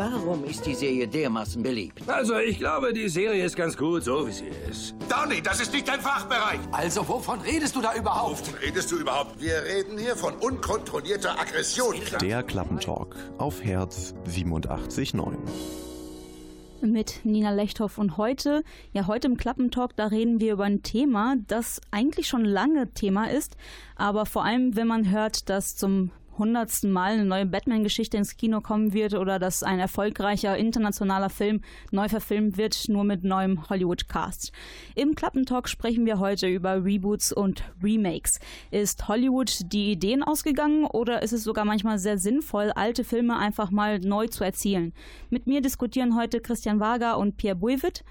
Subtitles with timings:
[0.00, 2.08] Warum ist die Serie dermaßen beliebt?
[2.08, 4.94] Also, ich glaube, die Serie ist ganz gut, so wie sie ist.
[5.10, 6.58] Donny, das ist nicht dein Fachbereich.
[6.72, 8.40] Also, wovon redest du da überhaupt?
[8.40, 9.38] Wovon redest du überhaupt?
[9.42, 11.96] Wir reden hier von unkontrollierter Aggression.
[12.18, 15.36] Der Klappentalk auf Herz 87.9
[16.80, 17.98] mit Nina Lechthoff.
[17.98, 18.64] Und heute,
[18.94, 23.28] ja, heute im Klappentalk, da reden wir über ein Thema, das eigentlich schon lange Thema
[23.28, 23.58] ist,
[23.96, 26.10] aber vor allem, wenn man hört, dass zum
[26.40, 31.60] hundertsten Mal eine neue Batman-Geschichte ins Kino kommen wird oder dass ein erfolgreicher internationaler Film
[31.92, 34.50] neu verfilmt wird, nur mit neuem Hollywood-Cast.
[34.96, 38.40] Im Klappentalk sprechen wir heute über Reboots und Remakes.
[38.72, 43.70] Ist Hollywood die Ideen ausgegangen oder ist es sogar manchmal sehr sinnvoll, alte Filme einfach
[43.70, 44.92] mal neu zu erzählen?
[45.28, 48.02] Mit mir diskutieren heute Christian Wager und Pierre Buivitt.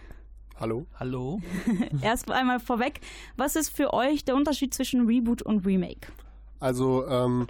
[0.59, 0.85] Hallo.
[0.99, 1.41] Hallo.
[2.01, 2.99] Erst einmal vorweg,
[3.37, 6.11] was ist für euch der Unterschied zwischen Reboot und Remake?
[6.59, 7.47] Also, ähm,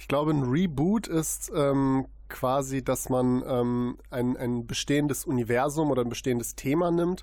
[0.00, 6.02] ich glaube, ein Reboot ist ähm, quasi, dass man ähm, ein, ein bestehendes Universum oder
[6.02, 7.22] ein bestehendes Thema nimmt,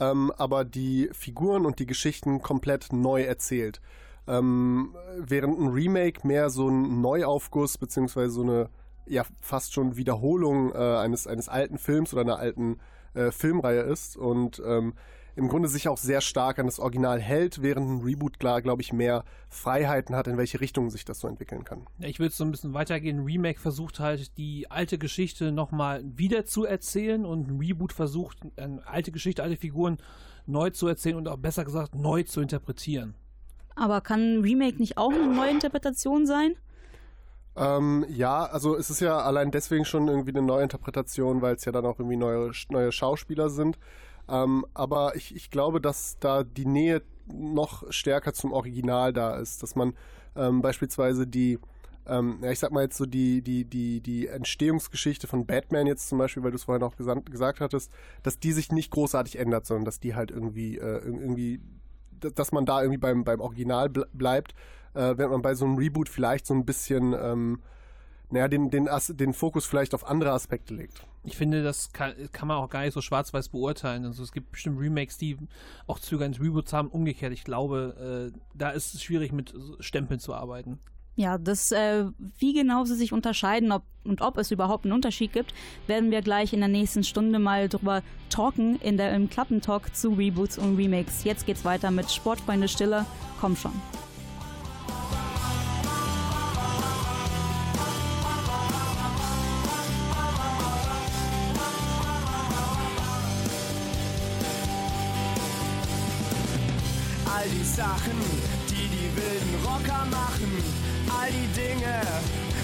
[0.00, 3.80] ähm, aber die Figuren und die Geschichten komplett neu erzählt.
[4.26, 8.70] Ähm, während ein Remake mehr so ein Neuaufguss beziehungsweise so eine
[9.06, 12.80] ja fast schon Wiederholung äh, eines, eines alten Films oder einer alten
[13.14, 14.94] äh, Filmreihe ist und ähm,
[15.36, 18.80] im Grunde sich auch sehr stark an das Original hält, während ein Reboot, klar, glaube
[18.80, 21.86] ich, mehr Freiheiten hat, in welche Richtung sich das so entwickeln kann.
[21.98, 23.18] Ja, ich würde so ein bisschen weitergehen.
[23.18, 28.38] Ein Remake versucht halt, die alte Geschichte nochmal wieder zu erzählen und ein Reboot versucht,
[28.56, 29.98] eine alte Geschichte, alte Figuren
[30.46, 33.14] neu zu erzählen und auch besser gesagt neu zu interpretieren.
[33.74, 36.54] Aber kann ein Remake nicht auch eine neue Interpretation sein?
[37.56, 41.64] Ähm, ja, also es ist ja allein deswegen schon irgendwie eine neue Interpretation, weil es
[41.64, 43.78] ja dann auch irgendwie neue, neue Schauspieler sind.
[44.28, 49.62] Ähm, aber ich, ich glaube, dass da die Nähe noch stärker zum Original da ist,
[49.62, 49.94] dass man
[50.36, 51.58] ähm, beispielsweise die,
[52.06, 56.08] ähm, ja, ich sag mal jetzt so die, die, die, die Entstehungsgeschichte von Batman jetzt
[56.08, 57.90] zum Beispiel, weil du es vorhin auch gesagt, gesagt hattest,
[58.22, 61.60] dass die sich nicht großartig ändert, sondern dass die halt irgendwie, äh, irgendwie,
[62.20, 64.54] dass man da irgendwie beim, beim Original bleibt,
[64.94, 67.60] äh, während man bei so einem Reboot vielleicht so ein bisschen, ähm,
[68.30, 72.48] naja, den, den, den Fokus vielleicht auf andere Aspekte legt ich finde, das kann, kann,
[72.48, 74.04] man auch gar nicht so schwarz-weiß beurteilen.
[74.04, 75.36] Also es gibt bestimmt Remakes, die
[75.86, 76.88] auch Züge ins Reboots haben.
[76.88, 80.78] Umgekehrt, ich glaube, äh, da ist es schwierig mit Stempeln zu arbeiten.
[81.16, 82.04] Ja, das, äh,
[82.38, 85.54] wie genau sie sich unterscheiden ob, und ob es überhaupt einen Unterschied gibt,
[85.86, 90.10] werden wir gleich in der nächsten Stunde mal drüber talken in der, im Klappentalk zu
[90.10, 91.24] Reboots und Remakes.
[91.24, 93.06] Jetzt geht's weiter mit Sportfreunde Stiller.
[93.40, 93.72] Komm schon.
[107.76, 108.16] Sachen,
[108.70, 110.50] die die wilden Rocker machen.
[111.12, 112.00] All die Dinge,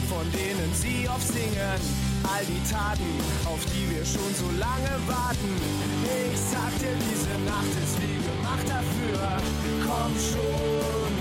[0.08, 1.76] von denen sie oft singen.
[2.24, 3.12] All die Taten,
[3.44, 5.52] auf die wir schon so lange warten.
[6.00, 9.36] Ich sag dir, diese Nacht ist wie gemacht dafür.
[9.84, 11.12] Komm schon,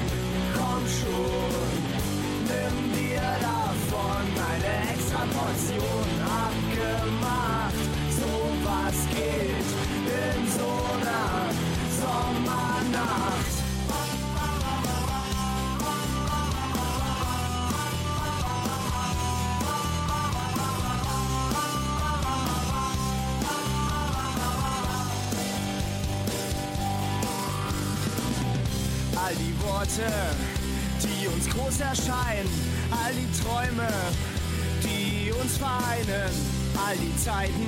[0.56, 1.52] komm schon.
[2.48, 6.08] Nimm dir davon eine extra Portion
[6.48, 7.84] abgemacht.
[8.16, 8.32] So
[8.64, 9.68] was geht
[10.08, 11.52] in so einer
[12.00, 13.61] Sommernacht.
[29.32, 30.12] All die Worte,
[31.04, 32.50] die uns groß erscheinen,
[32.92, 33.88] all die Träume,
[34.84, 36.32] die uns vereinen,
[36.76, 37.68] all die Zeiten,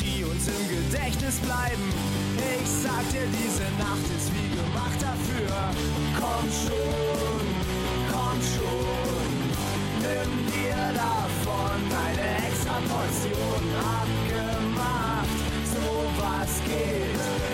[0.00, 1.92] die uns im Gedächtnis bleiben.
[2.36, 5.54] Ich sag dir, diese Nacht ist wie gemacht dafür.
[6.18, 7.46] Komm schon,
[8.10, 9.36] komm schon,
[10.00, 15.28] nimm dir davon eine extra Portion abgemacht.
[15.74, 17.53] So was geht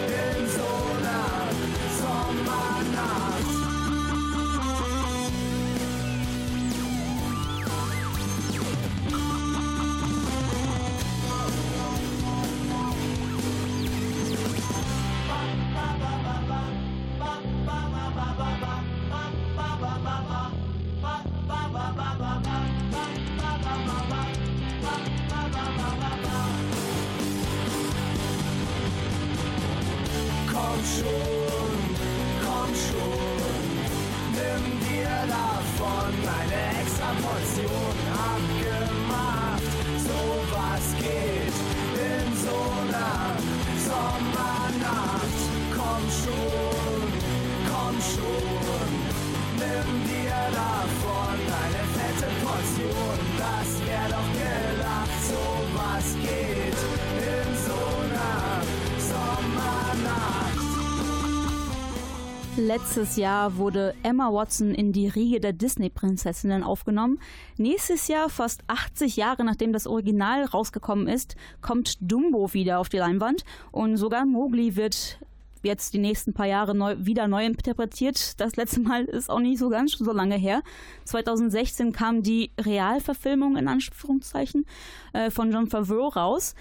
[62.66, 67.18] Letztes Jahr wurde Emma Watson in die Riege der Disney-Prinzessinnen aufgenommen.
[67.56, 72.98] Nächstes Jahr, fast 80 Jahre nachdem das Original rausgekommen ist, kommt Dumbo wieder auf die
[72.98, 75.18] Leinwand und sogar Mowgli wird
[75.62, 78.38] jetzt die nächsten paar Jahre neu, wieder neu interpretiert.
[78.38, 80.62] Das letzte Mal ist auch nicht so ganz so lange her.
[81.04, 84.66] 2016 kam die Realverfilmung in Anführungszeichen
[85.14, 86.54] äh, von John Favreau raus.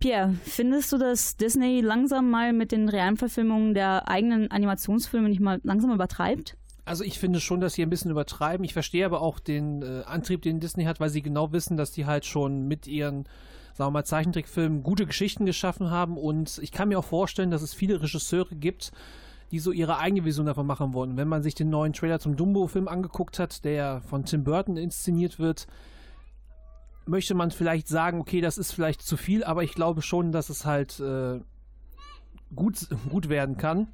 [0.00, 5.40] Pierre, findest du, dass Disney langsam mal mit den realen Verfilmungen der eigenen Animationsfilme nicht
[5.40, 6.56] mal langsam übertreibt?
[6.84, 8.64] Also ich finde schon, dass sie ein bisschen übertreiben.
[8.64, 11.92] Ich verstehe aber auch den äh, Antrieb, den Disney hat, weil sie genau wissen, dass
[11.92, 13.24] die halt schon mit ihren,
[13.74, 16.16] sagen wir mal, Zeichentrickfilmen gute Geschichten geschaffen haben.
[16.16, 18.92] Und ich kann mir auch vorstellen, dass es viele Regisseure gibt,
[19.50, 21.18] die so ihre eigene Vision davon machen wollen.
[21.18, 25.38] Wenn man sich den neuen Trailer zum Dumbo-Film angeguckt hat, der von Tim Burton inszeniert
[25.38, 25.66] wird,
[27.08, 30.50] möchte man vielleicht sagen, okay, das ist vielleicht zu viel, aber ich glaube schon, dass
[30.50, 31.40] es halt äh,
[32.54, 33.88] gut, gut werden kann.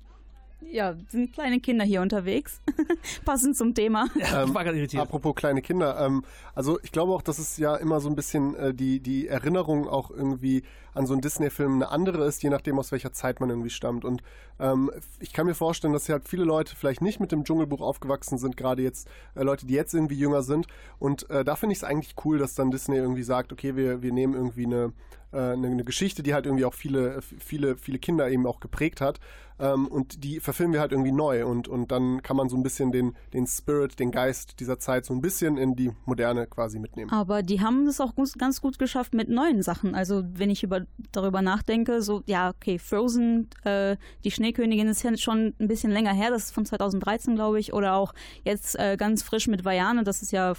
[0.70, 2.60] Ja, sind kleine Kinder hier unterwegs.
[3.24, 4.08] Passend zum Thema.
[4.16, 5.02] Ja, ähm, war gerade irritiert.
[5.02, 6.00] Apropos kleine Kinder.
[6.00, 6.24] Ähm,
[6.54, 9.86] also ich glaube auch, dass es ja immer so ein bisschen äh, die, die Erinnerung
[9.86, 10.62] auch irgendwie
[10.94, 14.04] an so einen Disney-Film eine andere ist, je nachdem, aus welcher Zeit man irgendwie stammt.
[14.04, 14.22] Und
[14.58, 18.38] ähm, ich kann mir vorstellen, dass halt viele Leute vielleicht nicht mit dem Dschungelbuch aufgewachsen
[18.38, 20.66] sind, gerade jetzt äh, Leute, die jetzt irgendwie jünger sind.
[20.98, 24.02] Und äh, da finde ich es eigentlich cool, dass dann Disney irgendwie sagt, okay, wir,
[24.02, 24.92] wir nehmen irgendwie eine
[25.34, 29.18] äh, eine, Geschichte, die halt irgendwie auch viele, viele, viele Kinder eben auch geprägt hat.
[29.58, 32.62] Ähm, und die verfilmen wir halt irgendwie neu und, und dann kann man so ein
[32.62, 36.78] bisschen den, den Spirit, den Geist dieser Zeit so ein bisschen in die Moderne quasi
[36.78, 37.10] mitnehmen.
[37.10, 39.94] Aber die haben es auch ganz gut geschafft mit neuen Sachen.
[39.94, 45.16] Also wenn ich über, darüber nachdenke, so, ja, okay, Frozen, äh, die Schneekönigin ist ja
[45.16, 48.14] schon ein bisschen länger her, das ist von 2013, glaube ich, oder auch
[48.44, 50.54] jetzt äh, ganz frisch mit Vajane, das ist ja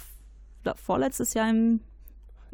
[0.76, 1.80] vorletztes Jahr im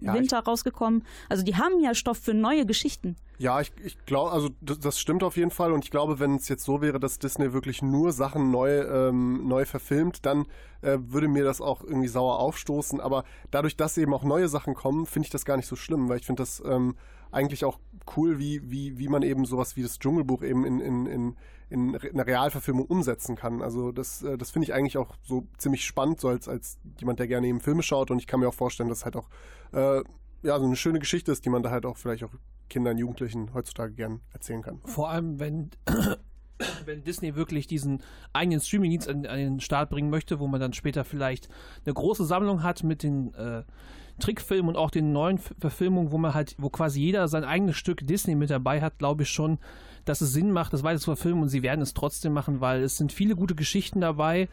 [0.02, 1.04] ja, Winter rausgekommen.
[1.28, 3.16] Also die haben ja Stoff für neue Geschichten.
[3.38, 5.72] Ja, ich, ich glaube, also das, das, stimmt auf jeden Fall.
[5.72, 9.48] Und ich glaube, wenn es jetzt so wäre, dass Disney wirklich nur Sachen neu, ähm,
[9.48, 10.46] neu verfilmt, dann
[10.82, 13.00] äh, würde mir das auch irgendwie sauer aufstoßen.
[13.00, 16.08] Aber dadurch, dass eben auch neue Sachen kommen, finde ich das gar nicht so schlimm,
[16.08, 16.94] weil ich finde das ähm,
[17.32, 17.79] eigentlich auch
[18.17, 21.37] cool, wie, wie, wie man eben sowas wie das Dschungelbuch eben in, in, in,
[21.70, 23.62] in eine Realverfilmung umsetzen kann.
[23.62, 27.19] Also das, äh, das finde ich eigentlich auch so ziemlich spannend, so als, als jemand,
[27.19, 28.11] der gerne eben Filme schaut.
[28.11, 29.29] Und ich kann mir auch vorstellen, dass halt auch
[29.73, 30.02] äh,
[30.43, 32.32] ja, so eine schöne Geschichte ist, die man da halt auch vielleicht auch
[32.69, 34.81] Kindern, Jugendlichen heutzutage gern erzählen kann.
[34.85, 35.70] Vor allem, wenn
[36.85, 38.02] wenn Disney wirklich diesen
[38.32, 41.49] eigenen Streaming-Dienst an, an, den Start bringen möchte, wo man dann später vielleicht
[41.85, 43.64] eine große Sammlung hat mit den äh,
[44.19, 48.06] Trickfilmen und auch den neuen Verfilmungen, wo man halt, wo quasi jeder sein eigenes Stück
[48.06, 49.59] Disney mit dabei hat, glaube ich schon,
[50.05, 52.82] dass es Sinn macht, das weiter zu verfilmen und sie werden es trotzdem machen, weil
[52.82, 54.49] es sind viele gute Geschichten dabei,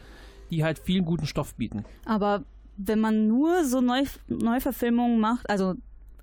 [0.50, 1.84] die halt viel guten Stoff bieten.
[2.04, 2.44] Aber
[2.76, 5.74] wenn man nur so Neu Neuverfilmungen macht, also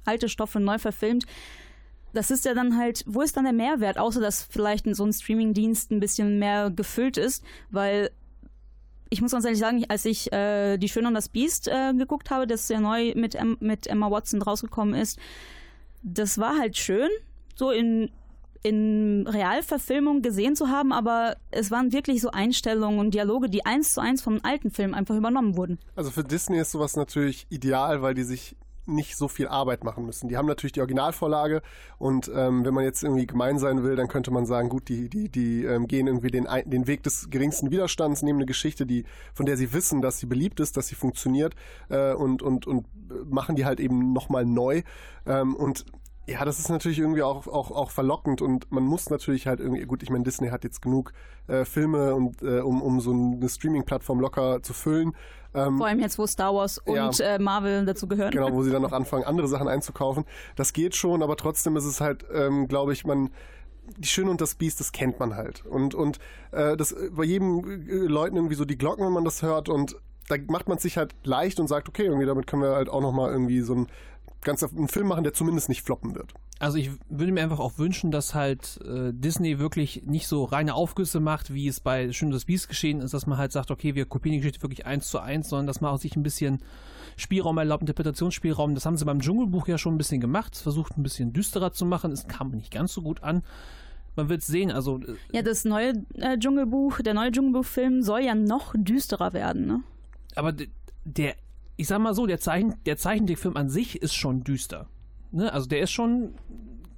[0.06, 1.26] alte Stoffe neu verfilmt,
[2.14, 5.14] das ist ja dann halt, wo ist dann der Mehrwert, außer dass vielleicht so ein
[5.14, 8.10] Streamingdienst ein bisschen mehr gefüllt ist, weil
[9.10, 12.30] ich muss ganz ehrlich sagen, als ich äh, Die Schöne und das Biest äh, geguckt
[12.30, 15.20] habe, das ja neu mit, em mit Emma Watson rausgekommen ist,
[16.04, 17.10] das war halt schön,
[17.56, 18.12] so in,
[18.64, 23.94] in Realverfilmung gesehen zu haben, aber es waren wirklich so Einstellungen und Dialoge, die eins
[23.94, 25.80] zu eins vom alten Film einfach übernommen wurden.
[25.96, 28.56] Also für Disney ist sowas natürlich ideal, weil die sich
[28.88, 30.28] nicht so viel Arbeit machen müssen.
[30.30, 31.62] Die haben natürlich die Originalvorlage
[31.98, 35.10] und ähm, wenn man jetzt irgendwie gemein sein will, dann könnte man sagen, gut, die,
[35.10, 39.06] die, die ähm, gehen irgendwie den, den Weg des geringsten Widerstands, nehmen eine Geschichte, die,
[39.34, 41.56] von der sie wissen, dass sie beliebt ist, dass sie funktioniert
[41.90, 42.86] äh, und, und, und
[43.30, 44.82] machen die halt eben nochmal neu.
[45.26, 45.86] Ähm, und
[46.28, 49.84] ja, das ist natürlich irgendwie auch, auch, auch verlockend und man muss natürlich halt irgendwie,
[49.84, 51.14] gut, ich meine, Disney hat jetzt genug
[51.48, 55.14] äh, Filme und äh, um, um so eine Streaming-Plattform locker zu füllen.
[55.54, 58.32] Ähm, Vor allem jetzt, wo Star Wars und ja, äh, Marvel dazu gehören.
[58.32, 60.26] Genau, wo sie dann noch anfangen, andere Sachen einzukaufen.
[60.58, 63.30] Das geht schon, aber trotzdem ist es halt, ähm, glaube ich, man
[63.98, 65.66] die Schöne und das Biest, das kennt man halt.
[65.66, 66.20] Und, und
[66.52, 69.96] äh, das bei jedem äh, Leuten irgendwie so die Glocken, wenn man das hört und
[70.28, 73.02] da macht man sich halt leicht und sagt, okay, irgendwie damit können wir halt auch
[73.02, 73.88] nochmal irgendwie so ein
[74.48, 76.34] ganz einen Film machen, der zumindest nicht floppen wird.
[76.60, 80.74] Also ich würde mir einfach auch wünschen, dass halt äh, Disney wirklich nicht so reine
[80.74, 83.94] Aufgüsse macht, wie es bei Schön das Biest geschehen ist, dass man halt sagt, okay,
[83.94, 86.60] wir kopieren die Geschichte wirklich eins zu eins, sondern dass man auch sich ein bisschen
[87.16, 88.74] Spielraum erlaubt, Interpretationsspielraum.
[88.74, 91.86] Das haben sie beim Dschungelbuch ja schon ein bisschen gemacht, versucht ein bisschen düsterer zu
[91.86, 92.12] machen.
[92.12, 93.44] Es kam nicht ganz so gut an.
[94.16, 95.00] Man wird sehen, also.
[95.00, 99.84] Äh, ja, das neue äh, Dschungelbuch, der neue Dschungelbuchfilm soll ja noch düsterer werden, ne?
[100.36, 100.54] Aber
[101.06, 101.36] der
[101.78, 104.88] ich sag mal so, der, Zeichen, der Zeichentrickfilm an sich ist schon düster.
[105.32, 105.52] Ne?
[105.54, 106.34] Also der ist schon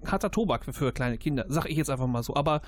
[0.05, 2.35] harter Tobak für, für kleine Kinder, sag ich jetzt einfach mal so.
[2.35, 2.61] Aber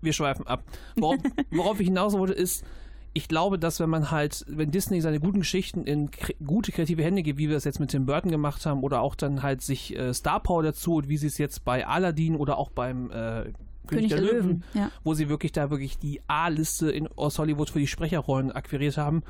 [0.00, 0.64] wir schweifen ab.
[0.96, 1.18] Worauf,
[1.50, 2.64] worauf ich hinaus wollte, ist,
[3.12, 6.10] ich glaube, dass wenn man halt, wenn Disney seine guten Geschichten in
[6.44, 9.14] gute kreative Hände gibt, wie wir es jetzt mit Tim Burton gemacht haben, oder auch
[9.14, 12.70] dann halt sich äh, Star Power dazu, wie sie es jetzt bei Aladdin oder auch
[12.70, 13.52] beim äh,
[13.86, 14.90] König, der, Löwen, ja.
[15.04, 19.22] wo sie wirklich da wirklich die A-Liste in- aus Hollywood für die Sprecherrollen akquiriert haben.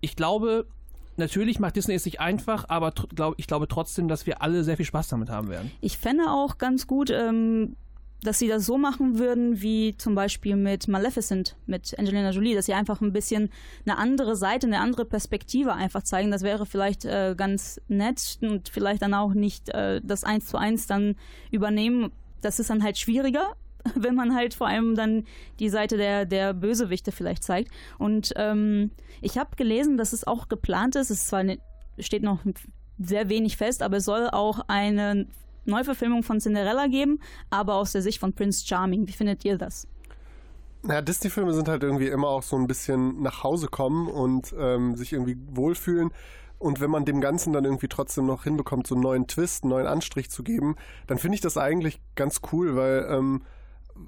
[0.00, 0.66] Ich glaube,
[1.18, 4.76] natürlich macht Disney es sich einfach, aber glaub, ich glaube trotzdem, dass wir alle sehr
[4.76, 5.70] viel Spaß damit haben werden.
[5.80, 7.76] Ich fände auch ganz gut, ähm,
[8.22, 12.66] dass sie das so machen würden, wie zum Beispiel mit Maleficent, mit Angelina Jolie, dass
[12.66, 13.50] sie einfach ein bisschen
[13.84, 16.30] eine andere Seite, eine andere Perspektive einfach zeigen.
[16.30, 20.56] Das wäre vielleicht äh, ganz nett und vielleicht dann auch nicht äh, das eins zu
[20.56, 21.16] eins dann
[21.50, 22.10] übernehmen.
[22.40, 23.54] Das ist dann halt schwieriger,
[23.94, 25.24] wenn man halt vor allem dann
[25.58, 27.70] die Seite der, der Bösewichte vielleicht zeigt.
[27.98, 28.90] Und ähm,
[29.20, 31.58] ich habe gelesen, dass es auch geplant ist, es zwar ne,
[31.98, 32.40] steht noch
[32.98, 35.26] sehr wenig fest, aber es soll auch eine
[35.64, 39.08] Neuverfilmung von Cinderella geben, aber aus der Sicht von Prince Charming.
[39.08, 39.86] Wie findet ihr das?
[40.88, 44.94] Ja, Disney-Filme sind halt irgendwie immer auch so ein bisschen nach Hause kommen und ähm,
[44.94, 46.12] sich irgendwie wohlfühlen.
[46.58, 49.70] Und wenn man dem Ganzen dann irgendwie trotzdem noch hinbekommt, so einen neuen Twist, einen
[49.70, 50.76] neuen Anstrich zu geben,
[51.06, 53.42] dann finde ich das eigentlich ganz cool, weil, ähm,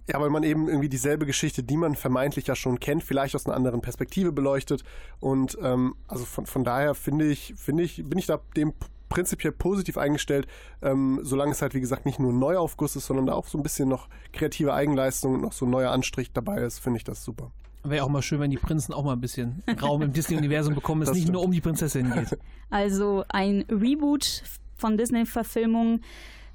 [0.08, 3.46] ja, weil man eben irgendwie dieselbe Geschichte, die man vermeintlich ja schon kennt, vielleicht aus
[3.46, 4.84] einer anderen Perspektive beleuchtet.
[5.20, 8.72] Und ähm, also von, von daher finde ich, finde ich, bin ich da dem
[9.08, 10.46] prinzipiell positiv eingestellt,
[10.82, 13.58] ähm, solange es halt, wie gesagt, nicht nur ein Neuaufguss ist, sondern da auch so
[13.58, 17.04] ein bisschen noch kreative Eigenleistung und noch so ein neuer Anstrich dabei ist, finde ich
[17.04, 17.50] das super.
[17.84, 21.02] Wäre auch mal schön, wenn die Prinzen auch mal ein bisschen Raum im Disney-Universum bekommen,
[21.02, 21.34] es nicht stimmt.
[21.34, 22.38] nur um die Prinzessin geht.
[22.70, 24.42] Also ein Reboot
[24.76, 26.02] von Disney-Verfilmungen,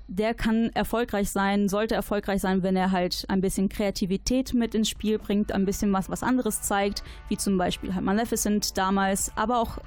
[0.08, 4.90] der kann erfolgreich sein, sollte erfolgreich sein, wenn er halt ein bisschen Kreativität mit ins
[4.90, 9.60] Spiel bringt, ein bisschen was, was anderes zeigt, wie zum Beispiel halt Maleficent damals, aber
[9.60, 9.78] auch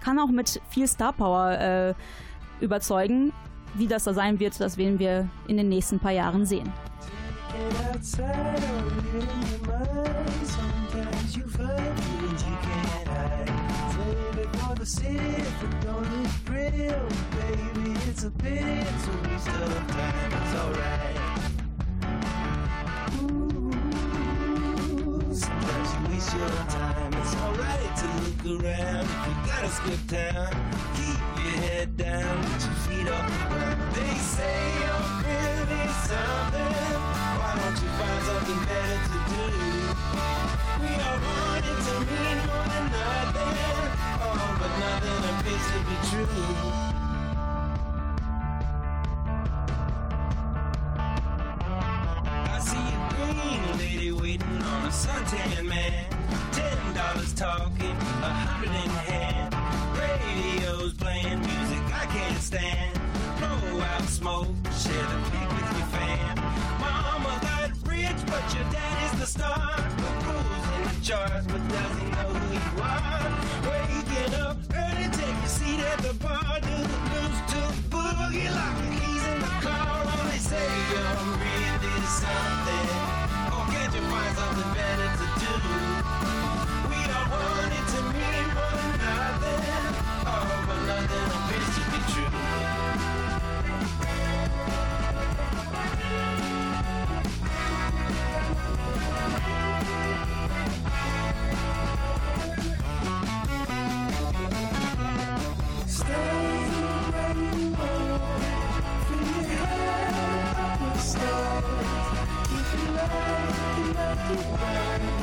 [0.00, 1.94] kann auch mit viel Star Power äh,
[2.60, 3.32] überzeugen.
[3.74, 6.70] Wie das da sein wird, das werden wir in den nächsten paar Jahren sehen.
[10.52, 11.32] Sometimes
[18.20, 18.32] you
[26.08, 27.12] waste your time.
[27.14, 29.04] It's alright to look around.
[29.04, 30.52] If you gotta skip town,
[30.94, 33.80] keep your head down, get your feet off the ground.
[33.96, 36.74] They say you're really something.
[37.40, 39.44] Why don't you find something better to do?
[40.82, 43.56] We all want it to mean more than nothing.
[44.20, 47.01] Oh, but nothing appears to be true.
[53.26, 56.06] Green lady waiting on a suntan man.
[56.52, 59.54] Ten dollars talking, a hundred in hand.
[59.98, 63.00] Radio's playing music I can't stand.
[63.38, 64.48] Blow out smoke,
[64.82, 66.36] share the peak with your fam.
[66.80, 69.76] Mama got rich, but your daddy's the star.
[70.26, 73.28] Rules in the charts, but does he know who you are?
[73.68, 76.60] Waking up early, take your seat at the bar.
[76.60, 77.60] Do the blues to
[77.90, 78.91] boogie, lock
[84.42, 85.52] something better to do.
[86.90, 89.56] We are wanting to meet one another.
[90.32, 92.32] Oh, but nothing I wish to be true.
[105.86, 106.34] Stay
[106.72, 108.18] the way you are,
[109.06, 112.01] feel how I would stay
[112.94, 115.21] light, love light.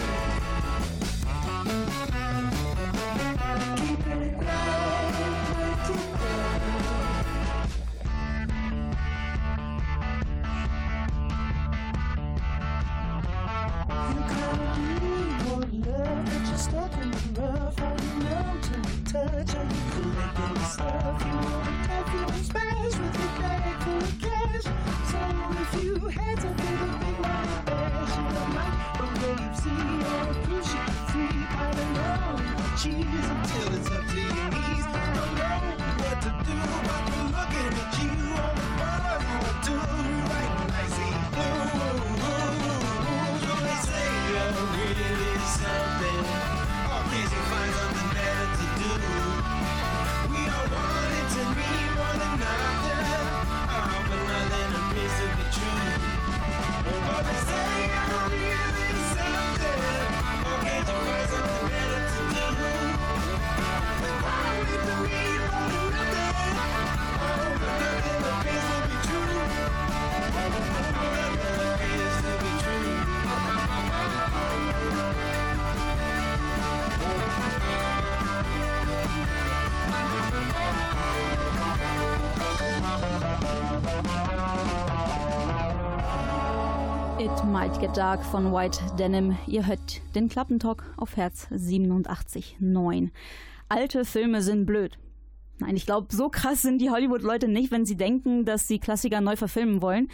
[87.69, 89.37] It Might Get Dark von White Denim.
[89.45, 93.09] Ihr hört den Klappentalk auf Herz 87.9.
[93.67, 94.97] Alte Filme sind blöd.
[95.59, 99.21] Nein, ich glaube, so krass sind die Hollywood-Leute nicht, wenn sie denken, dass sie Klassiker
[99.21, 100.07] neu verfilmen wollen.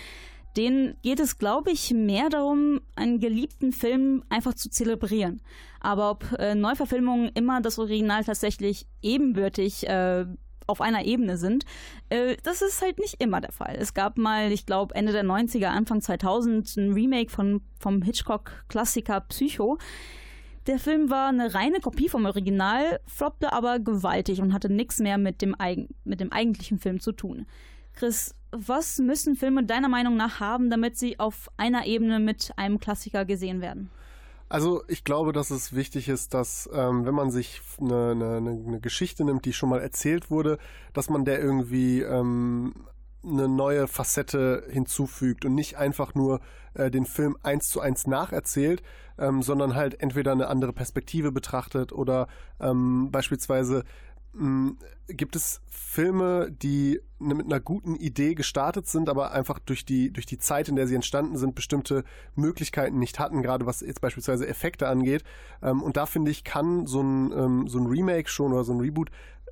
[0.58, 5.42] Denen geht es, glaube ich, mehr darum, einen geliebten Film einfach zu zelebrieren.
[5.80, 10.26] Aber ob äh, Neuverfilmungen immer das Original tatsächlich ebenbürtig äh,
[10.68, 11.66] auf einer Ebene sind.
[12.10, 13.76] Äh, das ist halt nicht immer der Fall.
[13.80, 19.22] Es gab mal, ich glaube, Ende der 90er, Anfang 2000 ein Remake von, vom Hitchcock-Klassiker
[19.22, 19.78] Psycho.
[20.68, 25.18] Der Film war eine reine Kopie vom Original, floppte aber gewaltig und hatte nichts mehr
[25.18, 25.56] mit dem,
[26.04, 27.46] mit dem eigentlichen Film zu tun.
[27.94, 32.80] Chris, was müssen Filme deiner Meinung nach haben, damit sie auf einer Ebene mit einem
[32.80, 33.92] Klassiker gesehen werden?
[34.48, 38.80] Also ich glaube, dass es wichtig ist, dass ähm, wenn man sich eine, eine, eine
[38.80, 40.60] Geschichte nimmt, die schon mal erzählt wurde,
[40.94, 42.74] dass man der irgendwie ähm,
[43.24, 46.42] eine neue Facette hinzufügt und nicht einfach nur
[46.76, 48.84] äh, den Film eins zu eins nacherzählt,
[49.18, 52.28] ähm, sondern halt entweder eine andere Perspektive betrachtet oder
[52.60, 53.84] ähm, beispielsweise
[55.08, 60.12] gibt es Filme, die ne, mit einer guten Idee gestartet sind, aber einfach durch die,
[60.12, 62.04] durch die Zeit, in der sie entstanden sind, bestimmte
[62.36, 65.24] Möglichkeiten nicht hatten, gerade was jetzt beispielsweise Effekte angeht.
[65.62, 68.74] Ähm, und da finde ich, kann so ein, ähm, so ein Remake schon oder so
[68.74, 69.10] ein Reboot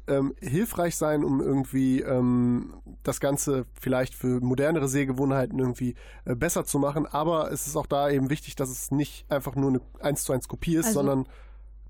[0.08, 2.74] ähm, hilfreich sein, um irgendwie ähm,
[3.04, 7.06] das Ganze vielleicht für modernere Sehgewohnheiten irgendwie äh, besser zu machen.
[7.06, 10.34] Aber es ist auch da eben wichtig, dass es nicht einfach nur eine 1 zu
[10.34, 11.28] 1 Kopie ist, also sondern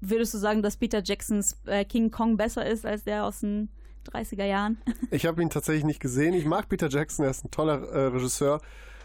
[0.10, 3.70] würdest du sagen, dass Peter Jacksons äh, King Kong besser ist als der aus den
[4.12, 4.78] 30er Jahren?
[5.12, 6.34] Ich habe ihn tatsächlich nicht gesehen.
[6.34, 8.62] Ich mag Peter Jackson, er ist ein toller äh, Regisseur.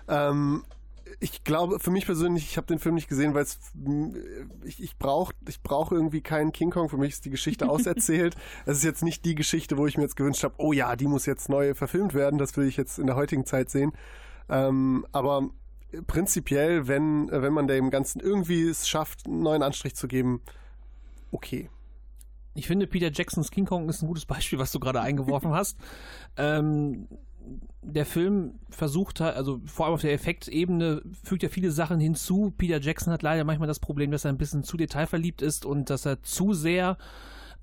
[0.08, 0.64] Ähm,
[1.20, 3.46] ich glaube, für mich persönlich, ich habe den Film nicht gesehen, weil
[4.64, 6.88] ich, ich brauche ich brauch irgendwie keinen King Kong.
[6.88, 8.36] Für mich ist die Geschichte auserzählt.
[8.66, 11.06] Es ist jetzt nicht die Geschichte, wo ich mir jetzt gewünscht habe, oh ja, die
[11.06, 12.38] muss jetzt neu verfilmt werden.
[12.38, 13.92] Das will ich jetzt in der heutigen Zeit sehen.
[14.48, 15.50] Ähm, aber
[16.06, 20.42] prinzipiell, wenn, wenn man dem Ganzen irgendwie es schafft, einen neuen Anstrich zu geben,
[21.30, 21.70] okay.
[22.54, 25.78] Ich finde, Peter Jacksons King Kong ist ein gutes Beispiel, was du gerade eingeworfen hast.
[26.40, 27.08] Ähm,
[27.82, 32.52] der Film versucht halt, also vor allem auf der Effektebene fügt ja viele Sachen hinzu.
[32.56, 35.90] Peter Jackson hat leider manchmal das Problem, dass er ein bisschen zu detailverliebt ist und
[35.90, 36.96] dass er zu sehr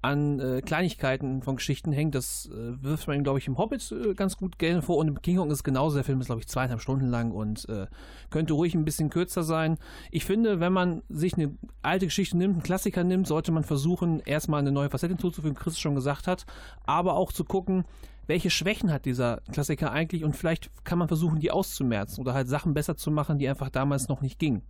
[0.05, 2.13] an äh, Kleinigkeiten von Geschichten hängt.
[2.13, 4.97] Das äh, wirft man ihm, glaube ich, im Hobbit äh, ganz gut gerne vor.
[4.97, 5.95] Und im King Kong ist genauso.
[5.95, 7.87] Der Film ist, glaube ich, zweieinhalb Stunden lang und äh,
[8.29, 9.77] könnte ruhig ein bisschen kürzer sein.
[10.11, 14.19] Ich finde, wenn man sich eine alte Geschichte nimmt, einen Klassiker nimmt, sollte man versuchen,
[14.19, 16.45] erstmal eine neue Facette hinzuzufügen, Chris schon gesagt hat,
[16.85, 17.83] aber auch zu gucken,
[18.27, 22.47] welche Schwächen hat dieser Klassiker eigentlich und vielleicht kann man versuchen, die auszumerzen oder halt
[22.47, 24.63] Sachen besser zu machen, die einfach damals noch nicht gingen.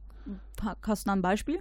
[0.81, 1.59] Hast du ein Beispiel?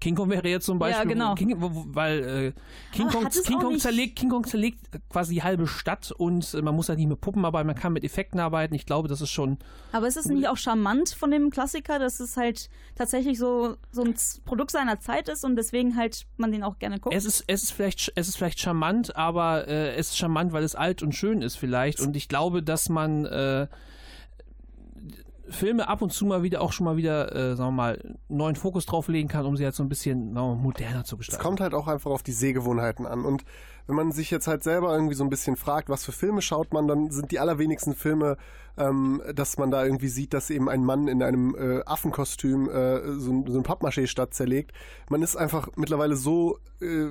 [0.00, 1.34] King Kong wäre jetzt zum Beispiel, ja, genau.
[1.34, 2.52] King, weil äh,
[2.92, 4.78] King, Kong, King, Kong zerlegt, King Kong zerlegt
[5.10, 7.92] quasi die halbe Stadt und äh, man muss halt nicht mit Puppen arbeiten, man kann
[7.92, 8.74] mit Effekten arbeiten.
[8.74, 9.58] Ich glaube, das ist schon.
[9.92, 14.02] Aber ist es nicht auch charmant von dem Klassiker, dass es halt tatsächlich so, so
[14.02, 17.14] ein Produkt seiner Zeit ist und deswegen halt man den auch gerne guckt?
[17.14, 20.64] Es ist, es ist, vielleicht, es ist vielleicht charmant, aber äh, es ist charmant, weil
[20.64, 22.00] es alt und schön ist vielleicht.
[22.00, 23.66] Und ich glaube, dass man äh,
[25.48, 28.56] Filme ab und zu mal wieder auch schon mal wieder, äh, sagen wir mal, neuen
[28.56, 31.40] Fokus drauflegen kann, um sie halt so ein bisschen mal, moderner zu gestalten.
[31.40, 33.24] Es kommt halt auch einfach auf die Sehgewohnheiten an.
[33.24, 33.44] Und
[33.86, 36.72] wenn man sich jetzt halt selber irgendwie so ein bisschen fragt, was für Filme schaut
[36.72, 38.36] man, dann sind die allerwenigsten Filme,
[38.76, 43.12] ähm, dass man da irgendwie sieht, dass eben ein Mann in einem äh, Affenkostüm äh,
[43.18, 44.72] so, so ein Pappmaché-Stadt zerlegt.
[45.08, 47.06] Man ist einfach mittlerweile so äh,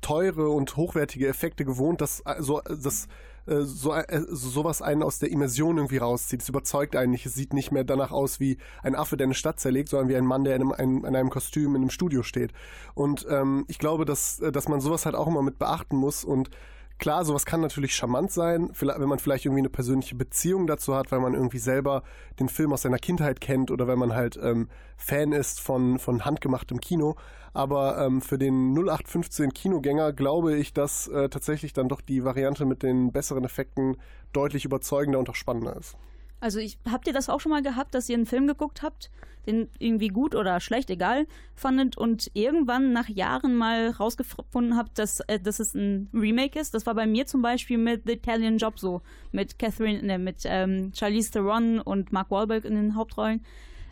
[0.00, 3.08] teure und hochwertige Effekte gewohnt, dass äh, so das
[3.48, 6.42] äh, so, äh, sowas einen aus der Immersion irgendwie rauszieht.
[6.42, 7.26] Es überzeugt einen nicht.
[7.26, 10.16] Es sieht nicht mehr danach aus wie ein Affe, der eine Stadt zerlegt, sondern wie
[10.16, 12.52] ein Mann, der in einem, in einem Kostüm in einem Studio steht.
[12.94, 16.24] Und ähm, ich glaube, dass, äh, dass man sowas halt auch immer mit beachten muss
[16.24, 16.50] und
[16.98, 21.12] Klar, sowas kann natürlich charmant sein, wenn man vielleicht irgendwie eine persönliche Beziehung dazu hat,
[21.12, 22.02] weil man irgendwie selber
[22.40, 26.24] den Film aus seiner Kindheit kennt oder wenn man halt ähm, Fan ist von, von
[26.24, 27.14] handgemachtem Kino.
[27.54, 32.64] Aber ähm, für den 0815 Kinogänger glaube ich, dass äh, tatsächlich dann doch die Variante
[32.64, 33.96] mit den besseren Effekten
[34.32, 35.96] deutlich überzeugender und auch spannender ist.
[36.40, 39.10] Also ich, habt ihr das auch schon mal gehabt, dass ihr einen Film geguckt habt,
[39.46, 45.20] den irgendwie gut oder schlecht, egal, fandet und irgendwann nach Jahren mal rausgefunden habt, dass,
[45.20, 46.74] äh, dass es ein Remake ist?
[46.74, 50.42] Das war bei mir zum Beispiel mit The Italian Job so, mit Catherine, ne, mit
[50.44, 53.44] ähm, Charlize Theron und Mark Wahlberg in den Hauptrollen.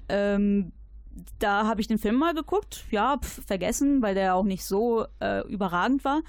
[0.09, 0.73] Ähm,
[1.39, 5.07] da habe ich den Film mal geguckt, ja, pf, vergessen, weil der auch nicht so
[5.21, 6.23] äh, überragend war.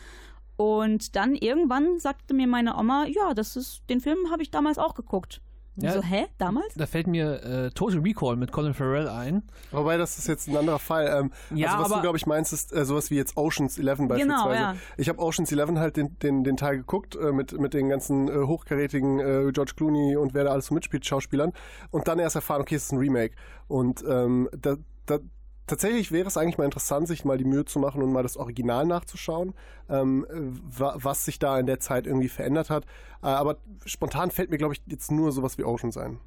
[0.55, 4.79] Und dann irgendwann sagte mir meine Oma, ja, das ist, den Film habe ich damals
[4.79, 5.41] auch geguckt.
[5.79, 5.93] Ja.
[5.93, 6.25] So, hä?
[6.39, 6.73] Damals?
[6.75, 9.43] Da fällt mir äh, Total Recall mit Colin Farrell ein.
[9.71, 11.07] Wobei, das ist jetzt ein anderer Fall.
[11.07, 13.77] Ähm, Ja, also was aber- du, glaube ich, meinst, ist äh, sowas wie jetzt Oceans
[13.77, 14.53] 11 beispielsweise.
[14.55, 14.75] ja.
[14.97, 18.27] Ich habe Oceans 11 halt den, den, den Teil geguckt äh, mit, mit den ganzen
[18.27, 21.53] äh, hochkarätigen äh, George Clooney und wer da alles so mitspielt, Schauspielern.
[21.91, 23.35] Und dann erst erfahren, okay, es ist ein Remake.
[23.67, 25.19] Und ähm, da, da,
[25.67, 28.37] tatsächlich wäre es eigentlich mal interessant, sich mal die Mühe zu machen und mal das
[28.37, 29.53] Original nachzuschauen,
[29.89, 32.85] ähm, wa was sich da in der Zeit irgendwie verändert hat.
[33.21, 36.19] Äh, aber spontan fällt mir, glaube ich, jetzt nur sowas wie Oceans ein.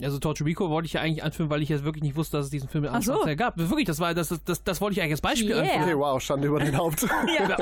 [0.00, 2.46] Also Torture Rico wollte ich ja eigentlich anführen, weil ich jetzt wirklich nicht wusste, dass
[2.46, 3.18] es diesen Film mit Ach so.
[3.36, 3.56] Gab.
[3.58, 5.60] Wirklich, das war das, das, das wollte ich eigentlich als Beispiel Yeah.
[5.62, 5.82] anführen.
[5.82, 7.04] Okay, wow, Schande über dein Haupt.
[7.38, 7.56] Ja.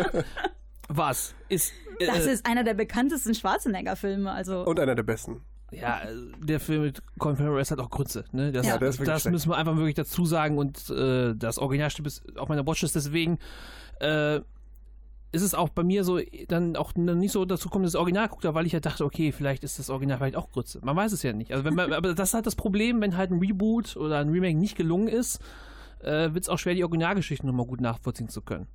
[0.88, 1.34] Was?
[1.48, 4.30] Ist, äh, Das ist einer der bekanntesten Schwarzenegger-Filme.
[4.30, 5.40] Also, Und einer der besten.
[5.72, 8.24] Ja, äh, der Film mit Colin Farrell halt auch Grütze.
[8.32, 8.52] Ne?
[8.52, 9.30] Das, Ja, das schlecht.
[9.30, 13.38] müssen wir einfach wirklich dazu sagen und äh, das Originalstück ist auf meiner Watchlist, deswegen
[14.00, 14.40] äh,
[15.32, 18.44] ist es auch bei mir so, dann auch nicht so dazu kommt, das Original guckt,
[18.44, 20.80] weil ich ja dachte, okay, vielleicht ist das Original vielleicht auch Grütze.
[20.82, 21.52] Man weiß es ja nicht.
[21.52, 24.30] Also wenn man, aber das ist halt das Problem, wenn halt ein Reboot oder ein
[24.30, 25.40] Remake nicht gelungen ist,
[26.00, 28.66] äh, wird es auch schwer, die Originalgeschichten nochmal gut nachvollziehen zu können.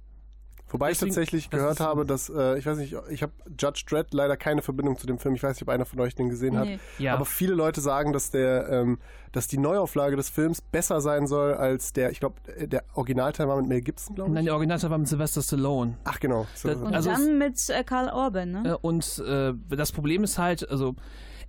[0.72, 4.14] Wobei Deswegen- ich tatsächlich gehört habe, dass, äh, ich weiß nicht, ich habe Judge Dredd
[4.14, 5.36] leider keine Verbindung zu dem Film.
[5.36, 6.66] Ich weiß nicht, ob einer von euch den gesehen hat.
[6.66, 6.80] Nee.
[6.98, 7.14] Ja.
[7.16, 8.98] Aber viele Leute sagen, dass der, ähm,
[9.32, 12.36] dass die Neuauflage des Films besser sein soll als der, ich glaube,
[12.68, 14.46] der Originalteil war mit Mel Gibson, glaube Nein, ich.
[14.46, 15.98] der Originalteil war mit Sylvester Stallone.
[16.04, 16.48] Ach genau.
[16.64, 18.72] Das- und also dann mit äh, Karl Orban, ne?
[18.72, 20.96] Äh, Und äh, das Problem ist halt, also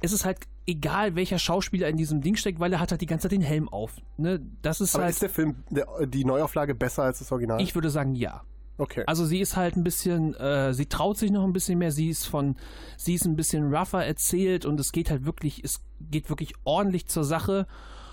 [0.00, 3.06] es ist halt egal, welcher Schauspieler in diesem Ding steckt, weil er hat halt die
[3.06, 3.92] ganze Zeit den Helm auf.
[4.16, 4.40] Ne?
[4.62, 7.60] Das ist aber halt, ist der Film, der, die Neuauflage besser als das Original?
[7.60, 8.42] ich würde sagen, ja.
[8.78, 9.04] Okay.
[9.06, 12.08] Also sie ist halt ein bisschen, äh, sie traut sich noch ein bisschen mehr, sie
[12.08, 12.56] ist von,
[12.96, 17.06] sie ist ein bisschen rougher erzählt und es geht halt wirklich, es geht wirklich ordentlich
[17.06, 17.66] zur Sache.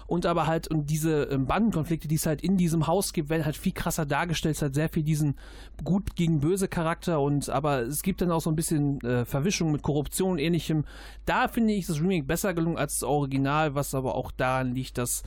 [0.10, 3.46] Und aber halt, und diese ähm, Bandenkonflikte, die es halt in diesem Haus gibt, werden
[3.46, 4.56] halt viel krasser dargestellt.
[4.56, 5.36] Es hat sehr viel diesen
[5.84, 9.72] gut gegen böse Charakter und aber es gibt dann auch so ein bisschen äh, Verwischung
[9.72, 10.86] mit Korruption und ähnlichem.
[11.28, 14.98] Da finde ich das Remake besser gelungen als das Original, was aber auch daran liegt,
[14.98, 15.22] dass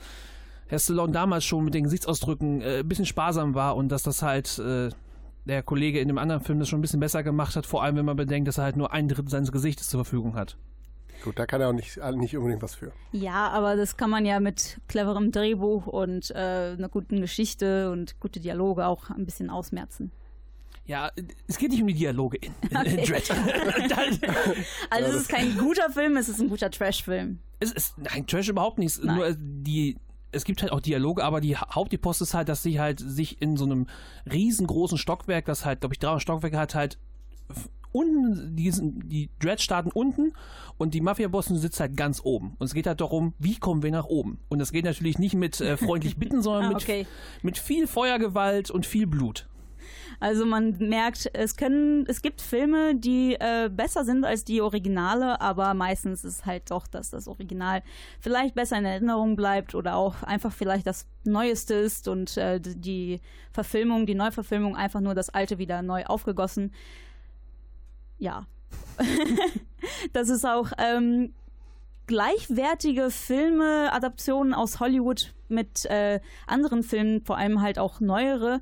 [0.66, 4.21] Herr Stallone damals schon mit den Gesichtsausdrücken äh, ein bisschen sparsam war und dass das
[4.21, 4.88] halt äh,
[5.44, 7.96] der Kollege in dem anderen Film das schon ein bisschen besser gemacht hat, vor allem
[7.96, 10.57] wenn man bedenkt, dass er halt nur ein Drittel seines Gesichtes zur Verfügung hat.
[11.24, 12.92] Gut, da kann er auch nicht, nicht unbedingt was für.
[13.12, 18.18] Ja, aber das kann man ja mit cleverem Drehbuch und äh, einer guten Geschichte und
[18.18, 20.11] gute Dialoge auch ein bisschen ausmerzen.
[20.85, 21.11] Ja,
[21.46, 23.31] es geht nicht um die Dialoge in, in, in Dread.
[24.90, 27.38] Also es ist kein guter Film, es ist ein guter Trash-Film.
[27.61, 29.02] es ist nein, Trash überhaupt nicht.
[29.05, 29.16] Nein.
[29.16, 29.96] Nur äh, die
[30.33, 33.40] es gibt halt auch Dialoge, aber die Ha- Hauptdepost ist halt, dass sie halt sich
[33.40, 33.87] in so einem
[34.31, 36.99] riesengroßen Stockwerk, das halt, glaube ich, 300 Stockwerke hat, halt
[37.92, 40.33] unten, die, sind- die Dreads starten unten
[40.79, 42.57] und die Mafia-Bossen sitzt halt ganz oben.
[42.59, 44.38] Und es geht halt darum, wie kommen wir nach oben?
[44.49, 47.07] Und das geht natürlich nicht mit äh, freundlich bitten, sondern Ah, mit, okay.
[47.42, 49.47] mit viel Feuergewalt und viel Blut.
[50.23, 55.41] Also man merkt, es können, es gibt Filme, die äh, besser sind als die Originale,
[55.41, 57.83] aber meistens ist halt doch, dass das Original
[58.21, 63.21] vielleicht besser in Erinnerung bleibt oder auch einfach vielleicht das Neueste ist und äh, die
[63.51, 66.73] Verfilmung, die Neuverfilmung einfach nur das Alte wieder neu aufgegossen.
[68.21, 68.47] Ja.
[70.13, 71.35] das ist auch ähm,
[72.07, 78.61] gleichwertige Filme, Adaptionen aus Hollywood mit äh, anderen Filmen, vor allem halt auch neuere,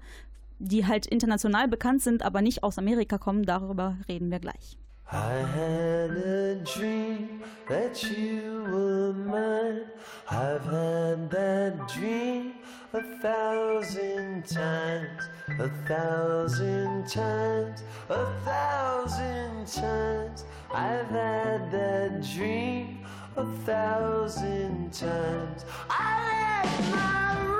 [0.60, 3.44] die halt international bekannt sind, aber nicht aus Amerika kommen.
[3.44, 4.78] Darüber reden wir gleich.
[5.12, 9.90] I had a dream that you were mine.
[10.30, 12.52] I've had that dream
[12.92, 20.44] a thousand times, a thousand times, a thousand times.
[20.72, 23.04] I've had that dream
[23.36, 25.64] a thousand times.
[25.88, 27.59] I left my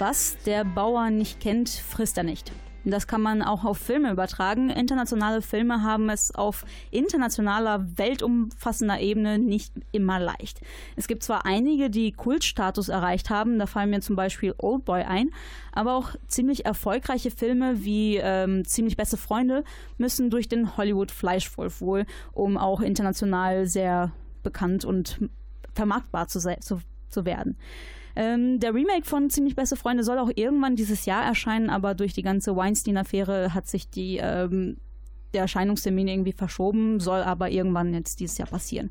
[0.00, 2.52] Was der Bauer nicht kennt, frisst er nicht.
[2.86, 4.70] Das kann man auch auf Filme übertragen.
[4.70, 10.62] Internationale Filme haben es auf internationaler, weltumfassender Ebene nicht immer leicht.
[10.96, 15.32] Es gibt zwar einige, die Kultstatus erreicht haben, da fallen mir zum Beispiel Oldboy ein,
[15.70, 19.64] aber auch ziemlich erfolgreiche Filme wie ähm, Ziemlich beste Freunde
[19.98, 25.18] müssen durch den Hollywood Fleischwolf wohl, um auch international sehr bekannt und
[25.74, 27.58] vermarktbar zu, zu, zu werden.
[28.16, 32.12] Ähm, der Remake von Ziemlich beste Freunde soll auch irgendwann dieses Jahr erscheinen, aber durch
[32.12, 34.76] die ganze Weinstein-Affäre hat sich die, ähm,
[35.32, 38.90] der Erscheinungstermin irgendwie verschoben, soll aber irgendwann jetzt dieses Jahr passieren.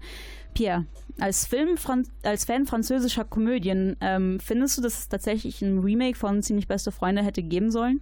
[0.53, 0.86] Pierre,
[1.19, 1.75] als, Film,
[2.23, 6.91] als Fan französischer Komödien, ähm, findest du, dass es tatsächlich ein Remake von Ziemlich beste
[6.91, 8.01] Freunde hätte geben sollen?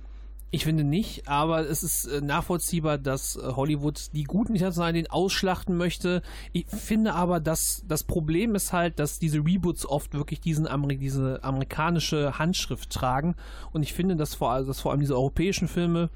[0.50, 5.76] Ich finde nicht, aber es ist äh, nachvollziehbar, dass äh, Hollywood die guten internationalen ausschlachten
[5.76, 6.22] möchte.
[6.54, 10.98] Ich finde aber, dass das Problem ist halt, dass diese Reboots oft wirklich diesen Ameri
[10.98, 13.36] diese amerikanische Handschrift tragen.
[13.74, 16.10] Und ich finde, dass vor, dass vor allem diese europäischen Filme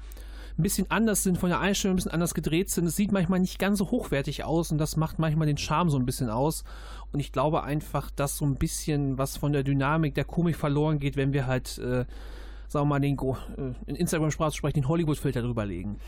[0.58, 2.86] ein bisschen anders sind, von der Einstellung ein bisschen anders gedreht sind.
[2.86, 5.98] Es sieht manchmal nicht ganz so hochwertig aus und das macht manchmal den Charme so
[5.98, 6.64] ein bisschen aus.
[7.12, 10.98] Und ich glaube einfach, dass so ein bisschen was von der Dynamik der Komik verloren
[10.98, 12.06] geht, wenn wir halt, äh,
[12.72, 16.00] sagen wir mal, den, äh, in Instagram-Sprache sprechen, den Hollywood-Filter drüber legen.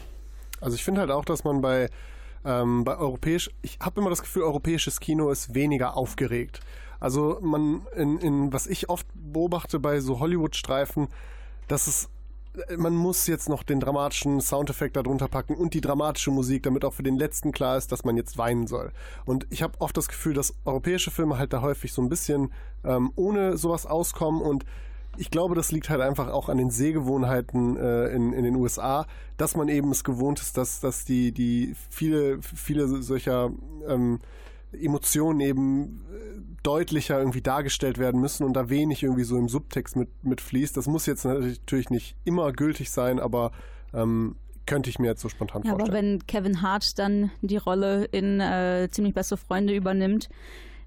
[0.61, 1.91] Also ich finde halt auch, dass man bei,
[2.45, 6.61] ähm, bei europäisch, ich habe immer das Gefühl, europäisches Kino ist weniger aufgeregt.
[7.01, 11.09] Also man, in, in was ich oft beobachte bei so Hollywood-Streifen,
[11.69, 12.09] dass es
[12.77, 16.95] man muss jetzt noch den dramatischen Soundeffekt darunter packen und die dramatische Musik, damit auch
[16.95, 18.93] für den letzten klar ist, dass man jetzt weinen soll.
[19.25, 22.53] Und ich habe oft das Gefühl, dass europäische Filme halt da häufig so ein bisschen
[22.85, 24.65] ähm, ohne sowas auskommen und
[25.17, 29.07] ich glaube, das liegt halt einfach auch an den Sehgewohnheiten äh, in, in den USA,
[29.37, 33.51] dass man eben es gewohnt ist, dass, dass die, die viele, viele solcher
[33.89, 34.19] ähm,
[34.73, 39.97] Emotionen eben äh, deutlicher irgendwie dargestellt werden müssen und da wenig irgendwie so im Subtext
[39.97, 40.77] mit, mit fließt.
[40.77, 43.53] Das muss jetzt natürlich nicht immer gültig sein, aber
[43.93, 46.21] ähm, könnte ich mir jetzt so spontan Ja, aber vorstellen.
[46.21, 50.29] wenn Kevin Hart dann die Rolle in äh, Ziemlich beste Freunde übernimmt,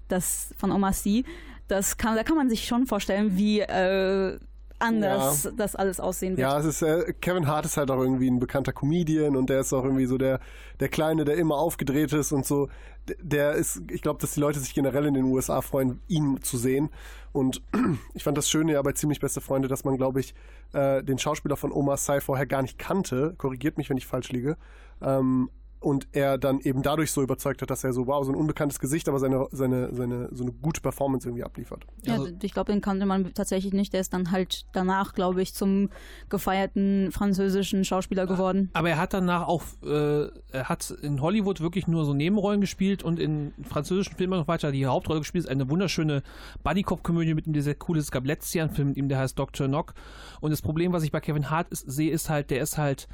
[0.08, 1.24] das von Omar Sy,
[1.68, 4.38] das kann, da kann man sich schon vorstellen, wie äh,
[4.78, 5.50] anders Ja.
[5.56, 6.40] das alles aussehen wird.
[6.40, 9.60] Ja, es ist äh, Kevin Hart ist halt auch irgendwie ein bekannter Comedian und der
[9.60, 10.40] ist auch irgendwie so der
[10.80, 12.68] der kleine, der immer aufgedreht ist und so.
[13.22, 16.58] Der ist, ich glaube, dass die Leute sich generell in den USA freuen, ihn zu
[16.58, 16.90] sehen.
[17.32, 17.62] Und
[18.14, 20.34] ich fand das Schöne ja bei ziemlich beste Freunde, dass man, glaube ich,
[20.74, 23.34] äh, den Schauspieler von Omar Sy vorher gar nicht kannte.
[23.38, 24.58] Korrigiert mich, wenn ich falsch liege.
[25.00, 25.48] Ähm,
[25.80, 28.80] und er dann eben dadurch so überzeugt hat, dass er so, wow, so ein unbekanntes
[28.80, 31.84] Gesicht, aber seine, seine, seine, so eine gute Performance irgendwie abliefert.
[32.02, 33.92] Ja, also, ich glaube, den kannte man tatsächlich nicht.
[33.92, 35.90] Der ist dann halt danach, glaube ich, zum
[36.28, 38.70] gefeierten französischen Schauspieler geworden.
[38.72, 43.02] Aber er hat danach auch, äh, er hat in Hollywood wirklich nur so Nebenrollen gespielt
[43.04, 45.44] und in französischen Filmen noch weiter die Hauptrolle gespielt.
[45.44, 46.22] Ist eine wunderschöne
[46.64, 48.04] Buddy-Cop-Komödie mit ihm, der sehr cool ist.
[48.04, 49.68] Es gab letztes Jahr einen Film mit ihm, der heißt Dr.
[49.68, 49.94] Knock.
[50.40, 53.08] Und das Problem, was ich bei Kevin Hart ist, sehe, ist halt, der ist halt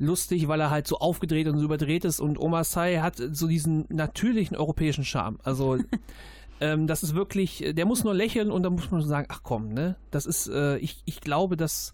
[0.00, 3.46] lustig, weil er halt so aufgedreht und so überdreht ist und Omar Sy hat so
[3.46, 5.38] diesen natürlichen europäischen Charme.
[5.44, 5.78] Also
[6.60, 9.72] ähm, das ist wirklich, der muss nur lächeln und dann muss man sagen, ach komm,
[9.72, 9.96] ne?
[10.10, 11.92] Das ist, äh, ich, ich glaube, das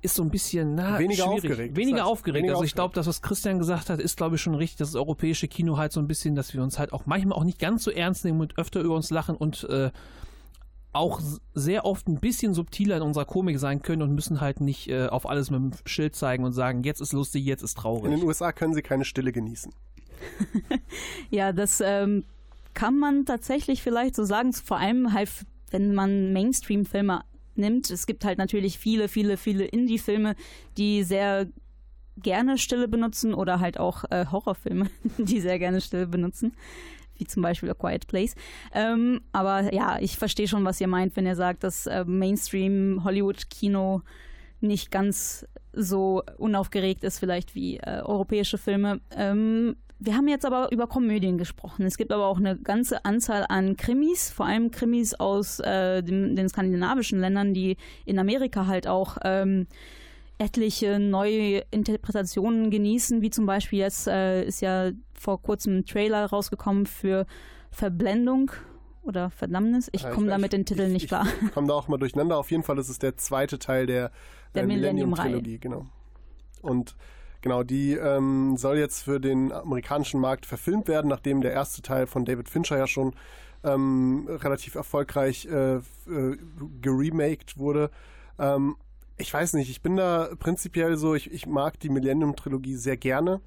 [0.00, 1.50] ist so ein bisschen na, weniger schwierig.
[1.50, 1.76] aufgeregt.
[1.76, 2.36] Weniger das heißt, aufgeregt.
[2.36, 4.78] weniger also ich glaube, das, was Christian gesagt hat, ist, glaube ich, schon richtig.
[4.78, 7.58] Das europäische Kino halt so ein bisschen, dass wir uns halt auch manchmal auch nicht
[7.58, 9.90] ganz so ernst nehmen und öfter über uns lachen und äh,
[10.92, 11.20] auch
[11.54, 15.06] sehr oft ein bisschen subtiler in unserer Komik sein können und müssen halt nicht äh,
[15.06, 18.12] auf alles mit dem Schild zeigen und sagen, jetzt ist lustig, jetzt ist traurig.
[18.12, 19.72] In den USA können sie keine Stille genießen.
[21.30, 22.24] ja, das ähm,
[22.74, 25.30] kann man tatsächlich vielleicht so sagen, vor allem halt,
[25.70, 27.22] wenn man Mainstream-Filme
[27.54, 27.90] nimmt.
[27.90, 30.36] Es gibt halt natürlich viele, viele, viele Indie-Filme,
[30.76, 31.46] die sehr
[32.16, 36.52] gerne Stille benutzen oder halt auch äh, Horrorfilme, die sehr gerne Stille benutzen
[37.18, 38.34] wie zum Beispiel A Quiet Place.
[38.72, 44.02] Ähm, aber ja, ich verstehe schon, was ihr meint, wenn ihr sagt, dass äh, Mainstream-Hollywood-Kino
[44.60, 49.00] nicht ganz so unaufgeregt ist, vielleicht wie äh, europäische Filme.
[49.14, 51.84] Ähm, wir haben jetzt aber über Komödien gesprochen.
[51.84, 56.36] Es gibt aber auch eine ganze Anzahl an Krimis, vor allem Krimis aus äh, den,
[56.36, 59.66] den, skandinavischen Ländern, die in Amerika halt auch ähm,
[60.38, 66.26] etliche neue Interpretationen genießen, wie zum Beispiel jetzt äh, ist ja vor kurzem ein Trailer
[66.26, 67.26] rausgekommen für
[67.70, 68.52] Verblendung
[69.02, 69.88] oder Verdammnis.
[69.92, 71.26] Ich komme da mit den Titeln nicht klar.
[71.44, 72.38] Ich komme da auch mal durcheinander.
[72.38, 74.12] Auf jeden Fall ist es der zweite Teil der,
[74.54, 75.86] der äh, Millennium-Trilogie, genau.
[76.62, 76.96] Und
[77.40, 82.06] genau, die ähm, soll jetzt für den amerikanischen Markt verfilmt werden, nachdem der erste Teil
[82.06, 83.14] von David Fincher ja schon
[83.64, 85.80] ähm, relativ erfolgreich äh, äh,
[86.80, 87.90] geremaked wurde.
[88.38, 88.76] Ähm,
[89.18, 93.40] ich weiß nicht, ich bin da prinzipiell so, ich, ich mag die Millennium-Trilogie sehr gerne,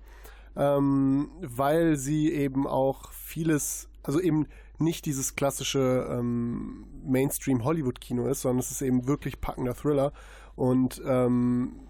[0.55, 4.47] ähm, weil sie eben auch vieles, also eben
[4.79, 10.11] nicht dieses klassische ähm, Mainstream-Hollywood-Kino ist, sondern es ist eben wirklich packender Thriller.
[10.55, 11.87] Und ähm,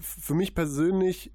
[0.00, 1.32] für mich persönlich,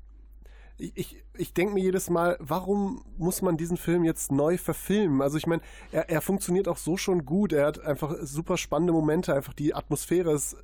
[0.77, 5.21] ich, ich denke mir jedes Mal, warum muss man diesen Film jetzt neu verfilmen?
[5.21, 7.53] Also ich meine, er, er funktioniert auch so schon gut.
[7.53, 10.57] Er hat einfach super spannende Momente, einfach die Atmosphäre ist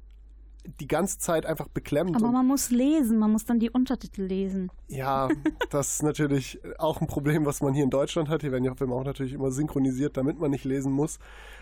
[0.80, 2.16] die ganze Zeit einfach beklemmt.
[2.16, 4.72] Aber man muss lesen, man muss dann die Untertitel lesen.
[4.88, 5.30] Ja,
[5.70, 8.42] das ist natürlich auch ein Problem, was man hier in Deutschland hat.
[8.42, 11.20] Hier werden ja Filme auch natürlich immer synchronisiert, damit man nicht lesen muss.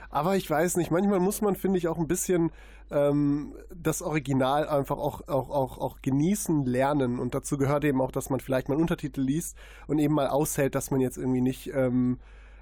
[0.09, 2.51] Aber ich weiß nicht, manchmal muss man, finde ich, auch ein bisschen
[2.91, 7.19] ähm, das Original einfach auch, auch, auch, auch genießen, lernen.
[7.19, 9.55] Und dazu gehört eben auch, dass man vielleicht mal Untertitel liest
[9.88, 11.71] und eben mal aushält, dass man jetzt irgendwie nicht...
[11.73, 12.17] Ähm,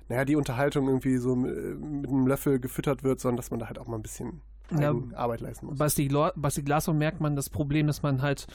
[0.10, 3.78] naja, die Unterhaltung irgendwie so mit einem Löffel gefüttert wird, sondern dass man da halt
[3.78, 4.42] auch mal ein bisschen
[4.80, 5.78] ja, Arbeit leisten muss.
[5.78, 8.48] Basti, Basti Glasser merkt man das Problem, dass man halt,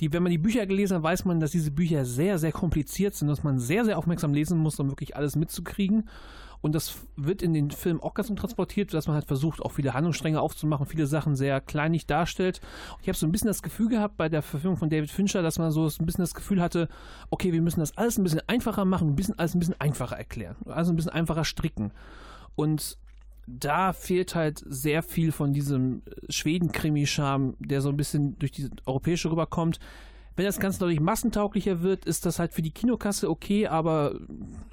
[0.00, 3.14] die, wenn man die Bücher gelesen hat, weiß man, dass diese Bücher sehr, sehr kompliziert
[3.14, 6.08] sind, dass man sehr, sehr aufmerksam lesen muss, um wirklich alles mitzukriegen.
[6.62, 9.94] Und das wird in den Film auch ganz transportiert, dass man halt versucht, auch viele
[9.94, 12.60] Handlungsstränge aufzumachen, viele Sachen sehr kleinig darstellt.
[13.02, 15.58] Ich habe so ein bisschen das Gefühl gehabt bei der Verfilmung von David Fincher, dass
[15.58, 16.88] man so ein bisschen das Gefühl hatte,
[17.30, 20.16] okay, wir müssen das alles ein bisschen einfacher machen, ein bisschen alles ein bisschen einfacher
[20.16, 21.92] erklären, also ein bisschen einfacher stricken.
[22.54, 22.98] Und
[23.46, 29.30] da fehlt halt sehr viel von diesem Schweden-Krimi-Charme, der so ein bisschen durch die europäische
[29.30, 29.78] rüberkommt.
[30.34, 34.16] Wenn das Ganze dadurch massentauglicher wird, ist das halt für die Kinokasse okay, aber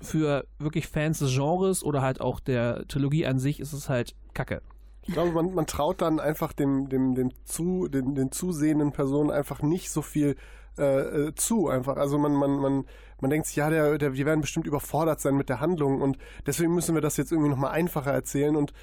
[0.02, 4.16] für wirklich Fans des Genres oder halt auch der Trilogie an sich ist es halt
[4.34, 4.62] kacke.
[5.06, 9.32] Ich glaube, man, man traut dann einfach dem, dem, dem zu, den, den zusehenden Personen
[9.32, 10.36] einfach nicht so viel
[10.78, 11.98] äh, äh, zu einfach.
[11.98, 12.86] Also man, man, man,
[13.24, 16.18] man denkt sich, ja, der, der, wir werden bestimmt überfordert sein mit der Handlung und
[16.46, 18.74] deswegen müssen wir das jetzt irgendwie nochmal einfacher erzählen und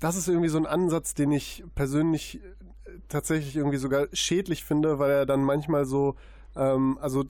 [0.00, 4.98] das ist irgendwie so ein Ansatz, den ich persönlich äh, tatsächlich irgendwie sogar schädlich finde,
[4.98, 6.16] weil er dann manchmal so,
[6.56, 7.24] ähm, also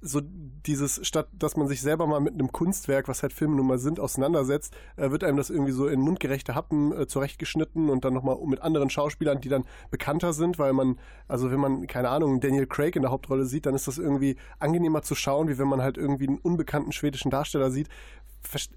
[0.00, 3.66] so dieses, statt dass man sich selber mal mit einem Kunstwerk, was halt Filme nun
[3.66, 8.04] mal sind, auseinandersetzt, äh, wird einem das irgendwie so in mundgerechte Happen äh, zurechtgeschnitten und
[8.04, 12.10] dann nochmal mit anderen Schauspielern, die dann bekannter sind, weil man, also wenn man, keine
[12.10, 15.58] Ahnung, Daniel Craig in der Hauptrolle sieht, dann ist das irgendwie angenehmer zu schauen, wie
[15.58, 17.88] wenn man halt irgendwie einen unbekannten schwedischen Darsteller sieht.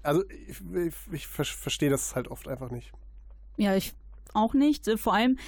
[0.02, 2.92] Also ich, ich, ich verstehe das halt oft einfach nicht.
[3.56, 3.94] Ja, ich
[4.34, 4.90] auch nicht.
[4.98, 5.38] Vor allem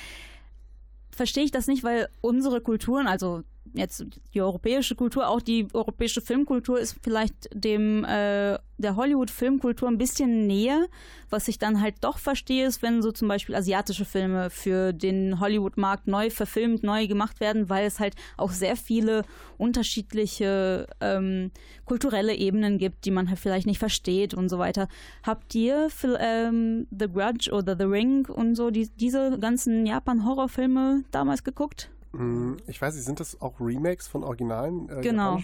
[1.11, 3.43] verstehe ich das nicht, weil unsere Kulturen, also
[3.75, 9.99] jetzt die europäische Kultur, auch die europäische Filmkultur ist vielleicht dem äh, der Hollywood-Filmkultur ein
[9.99, 10.87] bisschen näher.
[11.31, 15.41] Was ich dann halt doch verstehe, ist, wenn so zum Beispiel asiatische Filme für den
[15.41, 19.23] Hollywood-Markt neu verfilmt, neu gemacht werden, weil es halt auch sehr viele
[19.59, 21.51] unterschiedliche ähm,
[21.85, 24.89] kulturelle Ebenen gibt, die man halt vielleicht nicht versteht und so weiter.
[25.23, 31.45] Habt ihr ähm, The Grudge oder The Ring und so die, diese ganzen Japan-Horrorfilme damals
[31.45, 31.91] geguckt?
[32.19, 35.39] Mm, ich weiß nicht, sind das auch Remakes von originalen äh, genau.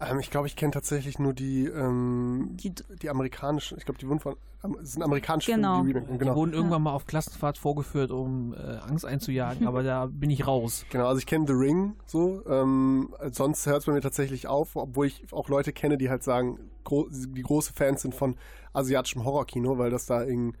[0.00, 2.72] Ähm, ich glaube, ich kenne tatsächlich nur die, ähm, die,
[3.02, 3.78] die, amerikanischen.
[3.78, 4.36] Ich glaube, die wurden von
[4.82, 5.84] sind amerikanische genau.
[5.84, 6.32] Filme, die, genau.
[6.32, 10.46] die wurden irgendwann mal auf Klassenfahrt vorgeführt, um äh, Angst einzujagen, aber da bin ich
[10.46, 10.84] raus.
[10.90, 12.44] Genau, also ich kenne The Ring so.
[12.46, 16.24] Ähm, sonst hört es bei mir tatsächlich auf, obwohl ich auch Leute kenne, die halt
[16.24, 18.36] sagen, gro die große Fans sind von
[18.72, 20.58] asiatischem Horrorkino, weil das da irgendwie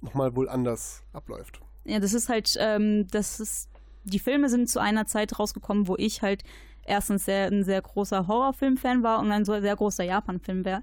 [0.00, 1.60] nochmal wohl anders abläuft.
[1.84, 3.68] Ja, das ist halt, ähm, das ist,
[4.06, 6.42] die Filme sind zu einer Zeit rausgekommen, wo ich halt
[6.84, 10.80] erstens sehr, ein sehr großer Horrorfilm-Fan war und ein sehr großer Japan-Film äh,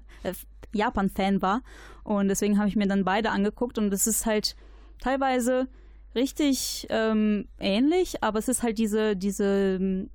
[0.72, 1.62] Japan-Fan war.
[2.02, 4.56] Und deswegen habe ich mir dann beide angeguckt und es ist halt
[5.00, 5.68] teilweise
[6.14, 10.08] richtig ähm, ähnlich, aber es ist halt diese, diese,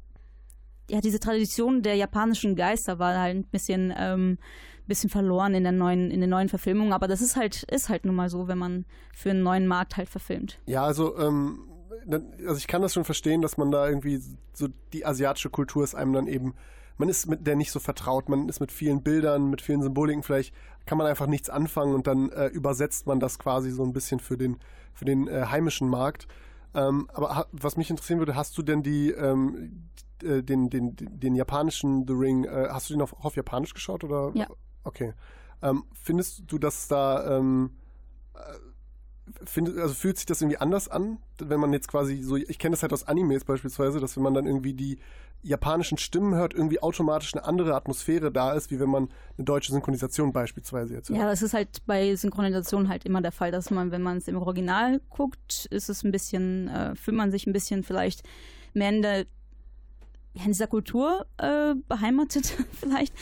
[0.90, 4.38] ja, diese Tradition der japanischen Geister war halt ein bisschen, ähm,
[4.88, 6.94] bisschen verloren in der neuen, in den neuen Verfilmungen.
[6.94, 9.98] Aber das ist halt, ist halt nun mal so, wenn man für einen neuen Markt
[9.98, 10.60] halt verfilmt.
[10.66, 11.69] Ja, also ähm,
[12.08, 14.22] also ich kann das schon verstehen, dass man da irgendwie
[14.54, 16.54] so die asiatische Kultur ist einem dann eben,
[16.98, 20.24] man ist mit der nicht so vertraut, man ist mit vielen Bildern, mit vielen Symboliken,
[20.24, 20.54] vielleicht
[20.86, 24.20] kann man einfach nichts anfangen und dann äh, übersetzt man das quasi so ein bisschen
[24.20, 24.58] für den,
[24.94, 26.28] für den äh, heimischen Markt.
[26.74, 29.88] Ähm, aber was mich interessieren würde, hast du denn die, ähm,
[30.24, 33.74] äh, den, den, den, den, japanischen The Ring, äh, hast du den auf, auf Japanisch
[33.74, 34.32] geschaut oder?
[34.36, 34.48] Ja.
[34.84, 35.14] Okay.
[35.62, 37.38] Ähm, findest du, dass da
[39.30, 42.36] ähm, äh, Find, also fühlt sich das irgendwie anders an, wenn man jetzt quasi so,
[42.36, 45.00] ich kenne das halt aus Animes beispielsweise, dass wenn man dann irgendwie die
[45.42, 49.72] japanischen Stimmen hört, irgendwie automatisch eine andere Atmosphäre da ist, wie wenn man eine deutsche
[49.72, 51.20] Synchronisation beispielsweise jetzt hört.
[51.20, 54.28] Ja, das ist halt bei Synchronisation halt immer der Fall, dass man, wenn man es
[54.28, 58.24] im Original guckt, ist es ein bisschen, äh, fühlt man sich ein bisschen vielleicht
[58.74, 59.26] mehr in der
[60.34, 63.14] in dieser Kultur äh, beheimatet vielleicht,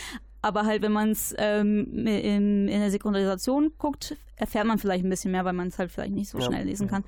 [0.42, 5.10] aber halt, wenn man es ähm, in, in der Synchronisation guckt, erfährt man vielleicht ein
[5.10, 7.04] bisschen mehr, weil man es halt vielleicht nicht so schnell lesen kann.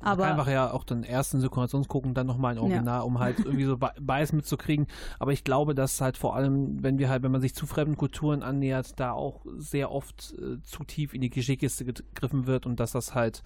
[0.00, 3.00] Aber einfach ja auch den ersten Synchronisationsgucken, dann nochmal in Original, ja.
[3.00, 4.86] um halt irgendwie so Beiß mitzukriegen.
[5.18, 7.96] Aber ich glaube, dass halt vor allem, wenn wir halt, wenn man sich zu fremden
[7.96, 12.78] Kulturen annähert, da auch sehr oft äh, zu tief in die Geschickkiste gegriffen wird und
[12.78, 13.42] dass das halt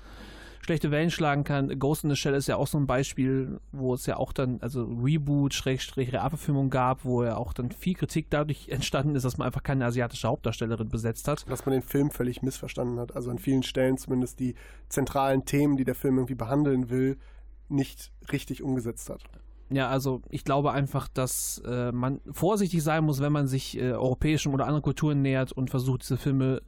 [0.63, 1.79] schlechte Wellen schlagen kann.
[1.79, 4.61] Ghost in the Shell ist ja auch so ein Beispiel, wo es ja auch dann,
[4.63, 9.39] also Reboot, Schrägstrich, Realverfilmung gab, wo ja auch dann viel Kritik dadurch entstanden ist, dass
[9.39, 11.45] man einfach keine asiatische Hauptdarstellerin besetzt hat.
[11.51, 13.15] Dass man den Film völlig missverstanden hat.
[13.17, 14.55] Also an vielen Stellen zumindest die
[14.89, 17.19] zentralen Themen, die der Film irgendwie behandeln will,
[17.69, 19.23] nicht richtig umgesetzt hat.
[19.71, 23.93] Ja, also ich glaube einfach, dass äh, man vorsichtig sein muss, wenn man sich äh,
[23.93, 26.63] europäischen oder anderen Kulturen nähert und versucht, diese Filme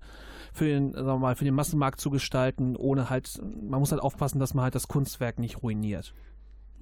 [0.55, 4.01] für den, sagen wir mal, für den Massenmarkt zu gestalten, ohne halt, man muss halt
[4.01, 6.15] aufpassen, dass man halt das Kunstwerk nicht ruiniert.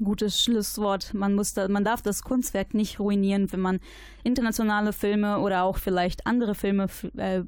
[0.02, 1.14] Gutes Schlusswort.
[1.14, 3.80] Man muss da, man darf das Kunstwerk nicht ruinieren, wenn man
[4.24, 7.44] internationale Filme oder auch vielleicht andere Filme äh,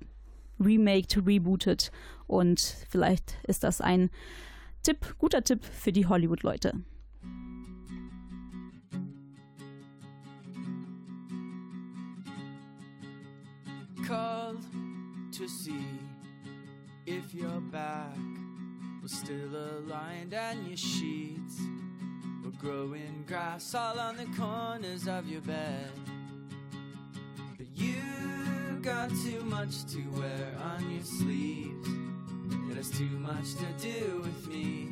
[0.59, 1.93] remaked, rebootet.
[2.27, 4.09] Und vielleicht ist das ein
[4.83, 6.72] Tipp, guter Tipp für die Hollywood-Leute.
[14.07, 14.61] Called
[15.33, 16.03] to see
[17.07, 18.16] if your back
[19.02, 21.61] was still aligned and your sheets
[22.44, 25.90] were growing grass all on the corners of your bed.
[27.59, 27.94] But you
[28.82, 31.88] got too much to wear on your sleeves.
[32.70, 34.88] It has too much to do with me.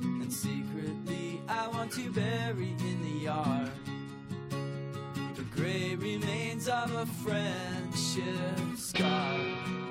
[0.00, 3.70] And secretly, I want to bury in the yard
[5.34, 9.81] the gray remains of a friendship scar.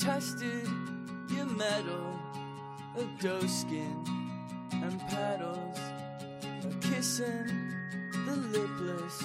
[0.00, 0.66] Tested
[1.28, 2.18] your metal,
[2.96, 4.02] a doe skin
[4.72, 5.78] and paddles,
[6.42, 7.74] a kissing
[8.24, 9.18] the lipless,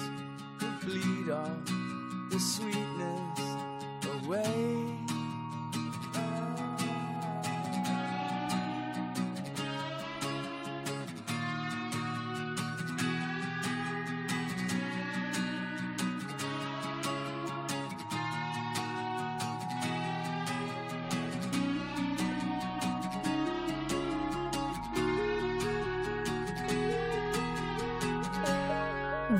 [0.60, 1.64] to bleed off
[2.30, 3.40] the sweetness
[4.22, 5.05] away.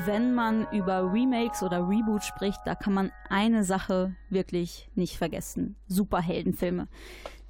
[0.07, 5.75] Wenn man über Remakes oder Reboots spricht, da kann man eine Sache wirklich nicht vergessen.
[5.89, 6.87] Superheldenfilme.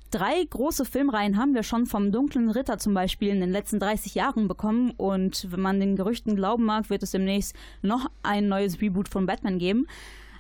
[0.09, 4.15] Drei große Filmreihen haben wir schon vom Dunklen Ritter zum Beispiel in den letzten 30
[4.15, 8.81] Jahren bekommen und wenn man den Gerüchten glauben mag, wird es demnächst noch ein neues
[8.81, 9.85] Reboot von Batman geben.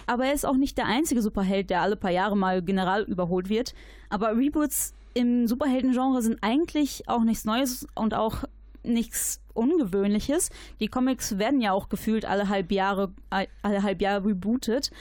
[0.07, 3.47] Aber er ist auch nicht der einzige Superheld, der alle paar Jahre mal general überholt
[3.47, 3.75] wird.
[4.09, 8.45] Aber Reboots im Superheldengenre sind eigentlich auch nichts Neues und auch
[8.87, 10.49] nichts Ungewöhnliches.
[10.79, 14.91] Die Comics werden ja auch gefühlt alle halb Jahre, alle halb Jahre rebootet.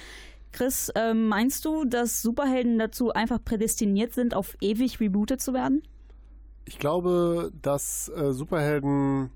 [0.53, 5.83] Chris, äh, meinst du, dass Superhelden dazu einfach prädestiniert sind, auf ewig rebootet zu werden?
[6.65, 9.31] Ich glaube, dass äh, Superhelden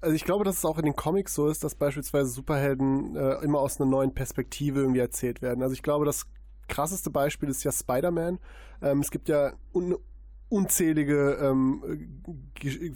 [0.00, 3.42] also ich glaube, dass es auch in den Comics so ist, dass beispielsweise Superhelden äh,
[3.42, 5.62] immer aus einer neuen Perspektive irgendwie erzählt werden.
[5.62, 6.26] Also ich glaube, das
[6.68, 8.38] krasseste Beispiel ist ja Spider-Man.
[8.82, 9.96] Ähm, es gibt ja un
[10.48, 12.18] unzählige ähm,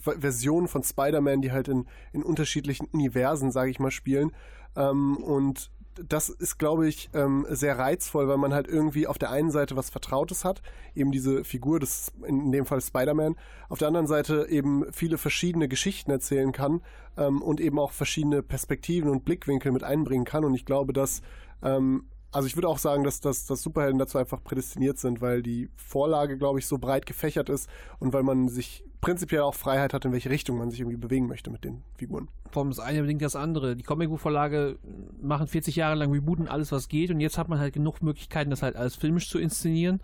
[0.01, 4.32] Versionen von Spider-Man, die halt in, in unterschiedlichen Universen, sage ich mal, spielen.
[4.76, 9.30] Ähm, und das ist, glaube ich, ähm, sehr reizvoll, weil man halt irgendwie auf der
[9.30, 10.62] einen Seite was Vertrautes hat,
[10.94, 13.36] eben diese Figur, das in dem Fall Spider-Man,
[13.68, 16.82] auf der anderen Seite eben viele verschiedene Geschichten erzählen kann
[17.16, 20.44] ähm, und eben auch verschiedene Perspektiven und Blickwinkel mit einbringen kann.
[20.44, 21.22] Und ich glaube, dass
[21.62, 25.43] ähm, also ich würde auch sagen, dass, dass, dass Superhelden dazu einfach prädestiniert sind, weil
[25.43, 27.68] die Vorlage, glaube ich, so breit gefächert ist
[27.99, 31.26] und weil man sich prinzipiell auch Freiheit hat, in welche Richtung man sich irgendwie bewegen
[31.26, 32.28] möchte mit den Figuren.
[32.55, 33.76] Allem das eine bedingt das andere.
[33.76, 34.78] Die Comicbuchvorlage
[35.20, 38.51] machen 40 Jahre lang rebooten alles, was geht und jetzt hat man halt genug Möglichkeiten,
[38.51, 40.01] das halt alles filmisch zu inszenieren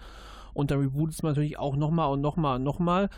[0.54, 3.10] und dann rebootet man natürlich auch nochmal und nochmal und nochmal.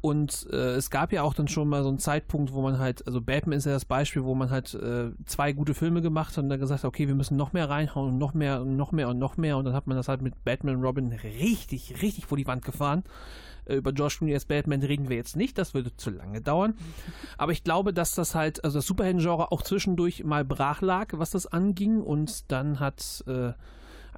[0.00, 3.06] Und äh, es gab ja auch dann schon mal so einen Zeitpunkt, wo man halt,
[3.06, 6.44] also Batman ist ja das Beispiel, wo man halt äh, zwei gute Filme gemacht hat
[6.44, 8.92] und dann gesagt hat, okay, wir müssen noch mehr reinhauen und noch mehr und noch
[8.92, 9.58] mehr und noch mehr.
[9.58, 12.64] Und dann hat man das halt mit Batman und Robin richtig, richtig vor die Wand
[12.64, 13.04] gefahren.
[13.66, 16.74] Äh, über George als Batman reden wir jetzt nicht, das würde zu lange dauern.
[17.36, 21.30] Aber ich glaube, dass das halt, also das Superhelden-Genre auch zwischendurch mal brach lag, was
[21.30, 22.00] das anging.
[22.00, 23.52] Und dann hat äh,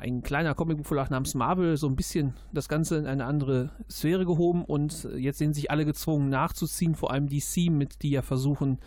[0.02, 4.64] ein kleiner Comicbuchverlag namens Marvel so ein bisschen das Ganze in eine andere Sphäre gehoben
[4.64, 8.78] und jetzt sind sich alle gezwungen nachzuziehen, vor allem DC, mit die ja versuchen,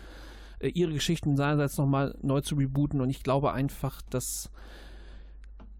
[0.58, 3.00] äh, ihre Geschichten seinerseits nochmal neu zu rebooten.
[3.00, 4.50] Und ich glaube einfach, dass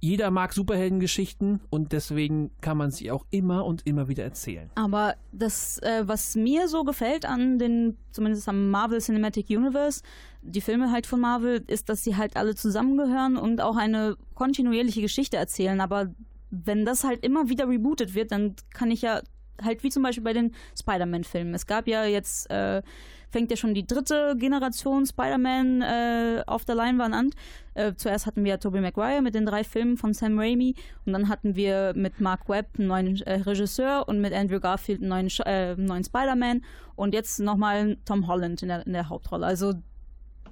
[0.06, 4.70] jeder mag Superheldengeschichten und deswegen kann man sie auch immer und immer wieder erzählen.
[4.76, 10.02] Aber das, äh, was mir so gefällt an den, zumindest am Marvel Cinematic Universe,
[10.42, 15.00] die Filme halt von Marvel, ist, dass sie halt alle zusammengehören und auch eine kontinuierliche
[15.00, 15.80] Geschichte erzählen.
[15.80, 16.14] Aber
[16.50, 19.20] wenn das halt immer wieder rebootet wird, dann kann ich ja
[19.60, 21.52] halt wie zum Beispiel bei den Spider-Man-Filmen.
[21.52, 22.82] Es gab ja jetzt äh,
[23.36, 27.30] fängt ja schon die dritte Generation Spider-Man äh, auf der Leinwand an.
[27.74, 30.74] Äh, zuerst hatten wir Tobey Maguire mit den drei Filmen von Sam Raimi
[31.04, 35.02] und dann hatten wir mit Mark Webb einen neuen äh, Regisseur und mit Andrew Garfield
[35.02, 36.62] einen neuen, äh, neuen Spider-Man
[36.94, 39.44] und jetzt nochmal Tom Holland in der, in der Hauptrolle.
[39.44, 39.74] Also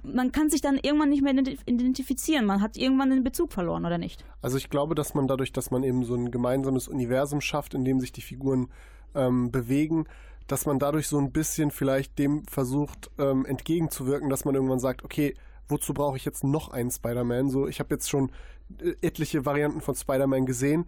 [0.03, 1.33] man kann sich dann irgendwann nicht mehr
[1.65, 2.45] identifizieren.
[2.45, 4.23] Man hat irgendwann den Bezug verloren, oder nicht?
[4.43, 7.83] Also ich glaube, dass man dadurch, dass man eben so ein gemeinsames Universum schafft, in
[7.83, 8.67] dem sich die Figuren
[9.15, 10.05] ähm, bewegen,
[10.47, 15.03] dass man dadurch so ein bisschen vielleicht dem versucht ähm, entgegenzuwirken, dass man irgendwann sagt,
[15.03, 15.35] okay,
[15.67, 17.49] wozu brauche ich jetzt noch einen Spider-Man?
[17.49, 18.31] So, ich habe jetzt schon
[18.79, 20.85] äh, etliche Varianten von Spider-Man gesehen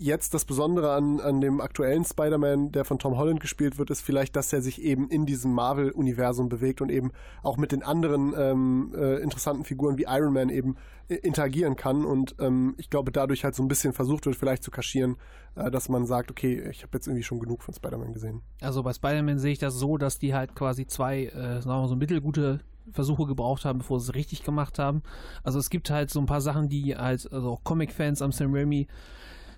[0.00, 4.00] jetzt das Besondere an, an dem aktuellen Spider-Man, der von Tom Holland gespielt wird, ist
[4.00, 8.32] vielleicht, dass er sich eben in diesem Marvel-Universum bewegt und eben auch mit den anderen
[8.36, 10.76] ähm, äh, interessanten Figuren wie Iron Man eben
[11.08, 12.04] äh, interagieren kann.
[12.06, 15.16] Und ähm, ich glaube, dadurch halt so ein bisschen versucht wird, vielleicht zu kaschieren,
[15.54, 18.40] äh, dass man sagt, okay, ich habe jetzt irgendwie schon genug von Spider-Man gesehen.
[18.62, 21.80] Also bei Spider-Man sehe ich das so, dass die halt quasi zwei, äh, sagen wir
[21.82, 22.60] mal, so mittelgute
[22.92, 25.02] Versuche gebraucht haben, bevor sie es richtig gemacht haben.
[25.42, 28.54] Also es gibt halt so ein paar Sachen, die halt, also auch Comic-Fans am Sam
[28.54, 28.88] Raimi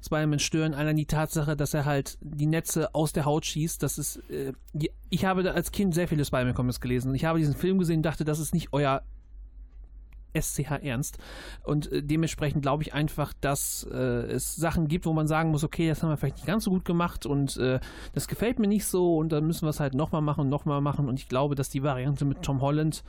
[0.03, 0.75] Spider-Man stören.
[0.75, 3.83] Allein die Tatsache, dass er halt die Netze aus der Haut schießt.
[3.83, 4.53] Das ist, äh,
[5.11, 8.25] ich habe als Kind sehr viele Spider-Man-Comics gelesen ich habe diesen Film gesehen und dachte,
[8.25, 9.03] das ist nicht euer
[10.35, 11.19] SCH Ernst.
[11.63, 15.65] Und äh, dementsprechend glaube ich einfach, dass äh, es Sachen gibt, wo man sagen muss,
[15.65, 17.81] okay, das haben wir vielleicht nicht ganz so gut gemacht und äh,
[18.15, 20.81] das gefällt mir nicht so und dann müssen wir es halt nochmal machen und nochmal
[20.81, 21.09] machen.
[21.09, 23.05] Und ich glaube, dass die Variante mit Tom Holland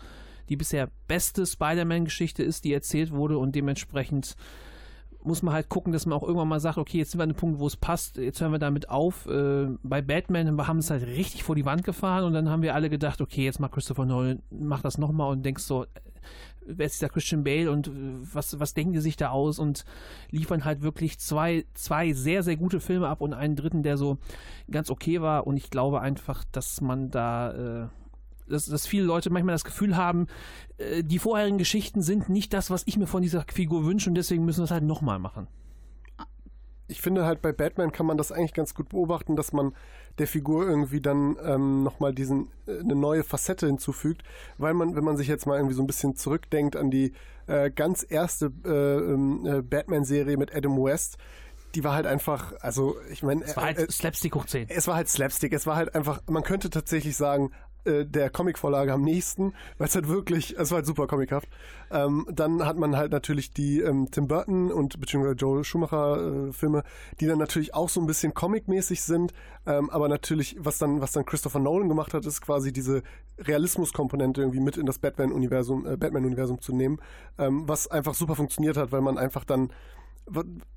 [0.50, 4.36] die bisher beste Spider-Man-Geschichte ist, die erzählt wurde und dementsprechend
[5.24, 7.30] muss man halt gucken, dass man auch irgendwann mal sagt, okay, jetzt sind wir an
[7.30, 9.26] einem Punkt, wo es passt, jetzt hören wir damit auf.
[9.28, 12.62] Äh, bei Batman wir haben es halt richtig vor die Wand gefahren und dann haben
[12.62, 15.86] wir alle gedacht, okay, jetzt macht Christopher Nolan, mach das nochmal und denkst so,
[16.66, 17.92] wer ist dieser Christian Bale und äh,
[18.34, 19.86] was, was denken die sich da aus und
[20.30, 24.18] liefern halt wirklich zwei, zwei sehr, sehr gute Filme ab und einen dritten, der so
[24.70, 27.88] ganz okay war und ich glaube einfach, dass man da, äh,
[28.48, 30.28] dass, dass viele Leute manchmal das Gefühl haben,
[30.78, 34.16] äh, die vorherigen Geschichten sind nicht das, was ich mir von dieser Figur wünsche und
[34.16, 35.48] deswegen müssen wir es halt nochmal machen
[36.88, 39.74] ich finde halt bei Batman kann man das eigentlich ganz gut beobachten, dass man
[40.20, 44.24] der Figur irgendwie dann ähm, nochmal diesen äh, eine neue Facette hinzufügt,
[44.58, 47.14] weil man, wenn man sich jetzt mal irgendwie so ein bisschen zurückdenkt an die
[47.48, 51.18] äh, ganz erste äh, ähm, äh, Batman-Serie mit Adam West,
[51.74, 54.70] die war halt einfach, also ich meine, es war halt äh, Slapstick hoch 10.
[54.70, 57.52] Es war halt Slapstick, es war halt einfach, man könnte tatsächlich sagen,
[57.86, 61.50] äh, der Comicvorlage am nächsten, weil es halt wirklich, es war halt super comichaft.
[61.92, 66.54] Ähm, dann hat man halt natürlich die ähm, Tim Burton und beziehungsweise Joel Schumacher äh,
[66.54, 66.84] Filme,
[67.20, 69.34] die dann natürlich auch so ein bisschen comicmäßig sind,
[69.66, 73.04] ähm, aber natürlich, was dann, was dann Christopher Nolan gemacht hat, ist quasi diese
[73.38, 77.00] Realismuskomponente irgendwie mit in das Batman-Universum, äh, Batman-Universum zu nehmen,
[77.38, 79.72] ähm, was einfach super funktioniert hat, weil man einfach dann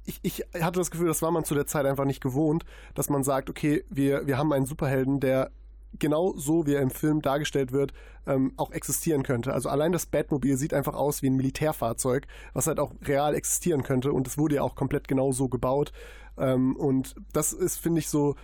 [0.05, 3.09] ich, ich hatte das Gefühl, das war man zu der Zeit einfach nicht gewohnt, dass
[3.09, 5.53] man sagt, okay, wir, wir haben einen Superhelden, der
[5.99, 7.93] genau so, wie er im Film dargestellt wird,
[8.27, 9.53] ähm, auch existieren könnte.
[9.53, 13.83] Also allein das Batmobil sieht einfach aus wie ein Militärfahrzeug, was halt auch real existieren
[13.83, 15.93] könnte und es wurde ja auch komplett genau so gebaut.
[16.37, 18.35] Ähm, und das ist, finde ich, so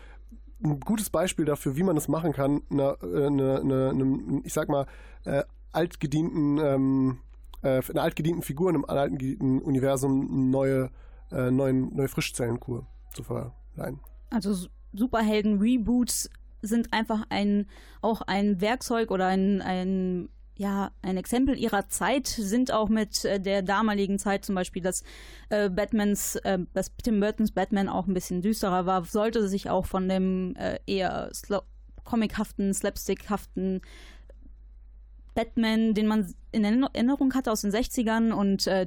[0.65, 4.69] ein gutes Beispiel dafür, wie man das machen kann, eine, eine, eine, eine ich sag
[4.69, 4.87] mal,
[5.25, 7.19] äh, altgedienten, ähm,
[7.63, 10.91] äh, einer altgedienten Figur in einem altgedienten Universum eine neue,
[11.31, 14.01] äh, neuen, neue Frischzellenkur zu verleihen.
[14.31, 16.31] Also Superhelden-Reboots
[16.63, 17.67] sind einfach ein,
[18.01, 23.41] auch ein Werkzeug oder ein, ein ja, ein Exempel ihrer Zeit sind auch mit äh,
[23.41, 25.03] der damaligen Zeit zum Beispiel, dass
[25.49, 29.87] äh, Batmans, äh, dass Tim Burtons Batman auch ein bisschen düsterer war, sollte sich auch
[29.87, 31.31] von dem äh, eher
[32.05, 33.81] comichaften, slapstickhaften
[35.35, 38.87] Batman, den man in Erinnerung hatte aus den 60ern und äh,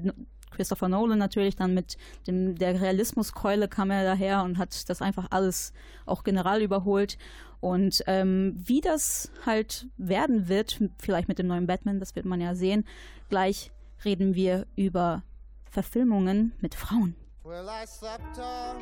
[0.55, 1.97] Christopher Nolan natürlich dann mit
[2.27, 5.73] dem, der Realismuskeule kam er daher und hat das einfach alles
[6.05, 7.17] auch general überholt.
[7.59, 12.41] Und ähm, wie das halt werden wird, vielleicht mit dem neuen Batman, das wird man
[12.41, 12.85] ja sehen.
[13.29, 13.71] Gleich
[14.03, 15.23] reden wir über
[15.69, 17.15] Verfilmungen mit Frauen.
[17.43, 18.77] Well, I slept on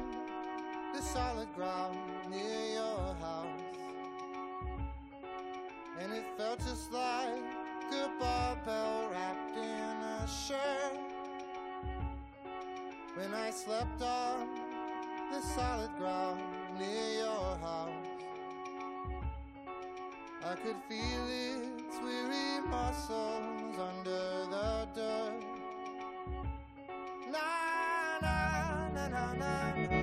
[0.94, 1.98] the solid ground
[2.30, 3.48] near your house.
[6.00, 7.44] And it felt just like
[7.92, 11.13] a barbell wrapped in a shirt.
[13.16, 14.50] When I slept on
[15.32, 16.42] the solid ground
[16.80, 18.08] near your house.
[20.44, 25.44] I could feel its weary muscles under the dirt.
[27.32, 30.03] Na na na na na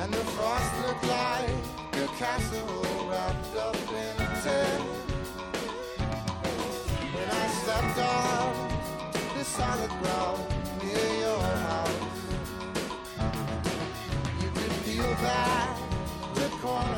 [0.00, 1.50] And the frost looked like
[1.92, 4.80] a castle wrapped up in tin.
[7.14, 8.52] When I stepped on
[9.36, 10.42] the solid ground
[10.82, 12.20] near your house,
[14.40, 14.74] you could
[16.34, 16.95] the corners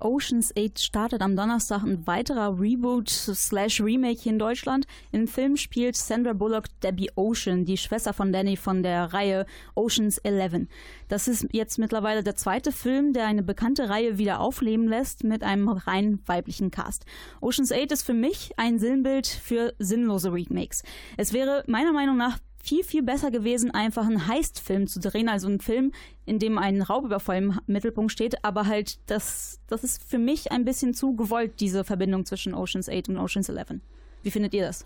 [0.00, 4.86] Ocean's 8 startet am Donnerstag ein weiterer Reboot slash Remake hier in Deutschland.
[5.12, 10.18] Im Film spielt Sandra Bullock Debbie Ocean, die Schwester von Danny von der Reihe Ocean's
[10.18, 10.68] 11.
[11.08, 15.42] Das ist jetzt mittlerweile der zweite Film, der eine bekannte Reihe wieder aufleben lässt mit
[15.42, 17.04] einem rein weiblichen Cast.
[17.40, 20.82] Ocean's 8 ist für mich ein Sinnbild für sinnlose Remakes.
[21.16, 25.46] Es wäre meiner Meinung nach viel, viel besser gewesen, einfach einen Heist-Film zu drehen, also
[25.46, 25.92] einen Film,
[26.24, 30.64] in dem ein Raubüberfall im Mittelpunkt steht, aber halt, das, das ist für mich ein
[30.64, 33.80] bisschen zu gewollt, diese Verbindung zwischen Oceans 8 und Oceans 11.
[34.22, 34.84] Wie findet ihr das?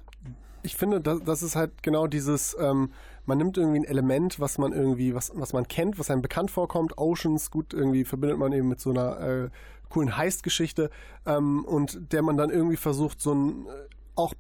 [0.63, 2.91] Ich finde, das, das ist halt genau dieses, ähm,
[3.25, 6.51] man nimmt irgendwie ein Element, was man irgendwie, was, was man kennt, was einem bekannt
[6.51, 6.99] vorkommt.
[6.99, 9.51] Oceans, gut, irgendwie verbindet man eben mit so einer äh,
[9.89, 10.91] coolen Heist-Geschichte
[11.25, 13.71] ähm, und der man dann irgendwie versucht, so ein äh,
[14.17, 14.35] auch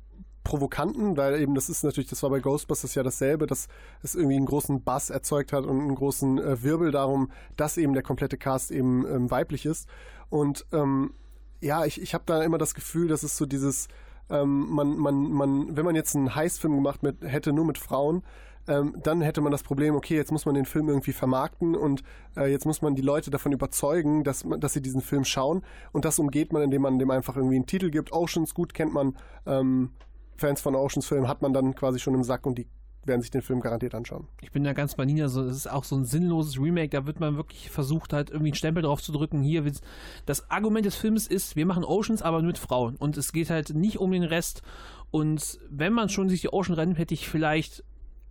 [0.45, 3.69] provokanten, weil eben das ist natürlich, das war bei Ghostbusters ja dasselbe, dass
[4.03, 7.93] es irgendwie einen großen Bass erzeugt hat und einen großen äh, Wirbel darum, dass eben
[7.93, 9.89] der komplette Cast eben ähm, weiblich ist.
[10.29, 11.13] Und ähm,
[11.61, 13.89] ja, ich, ich habe da immer das Gefühl, dass es so dieses,
[14.31, 18.23] ähm, man, man, man, wenn man jetzt einen Heißfilm gemacht mit, hätte nur mit Frauen,
[18.69, 22.03] ähm, dann hätte man das Problem, okay, jetzt muss man den Film irgendwie vermarkten und
[22.37, 25.63] äh, jetzt muss man die Leute davon überzeugen, dass, dass sie diesen Film schauen.
[25.93, 28.13] Und das umgeht man, indem man dem einfach irgendwie einen Titel gibt.
[28.13, 29.17] Oceans, gut, kennt man.
[29.47, 29.91] Ähm,
[30.41, 32.67] Fans von Oceans Film hat man dann quasi schon im Sack und die
[33.05, 34.27] werden sich den Film garantiert anschauen.
[34.43, 37.07] Ich bin da ganz bei Nina, so, es ist auch so ein sinnloses Remake, da
[37.07, 39.43] wird man wirklich versucht, halt irgendwie einen Stempel drauf zu drücken.
[39.43, 39.65] Hier,
[40.27, 42.97] das Argument des Films ist, wir machen Oceans, aber mit Frauen.
[42.97, 44.63] Und es geht halt nicht um den Rest.
[45.11, 47.85] Und wenn man schon sich die Ocean rennt, hätte ich vielleicht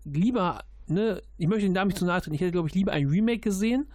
[0.03, 2.91] lieber, ne, ich möchte den Namen nicht zu nahe treten, ich hätte, glaube ich, lieber
[2.91, 3.87] ein Remake gesehen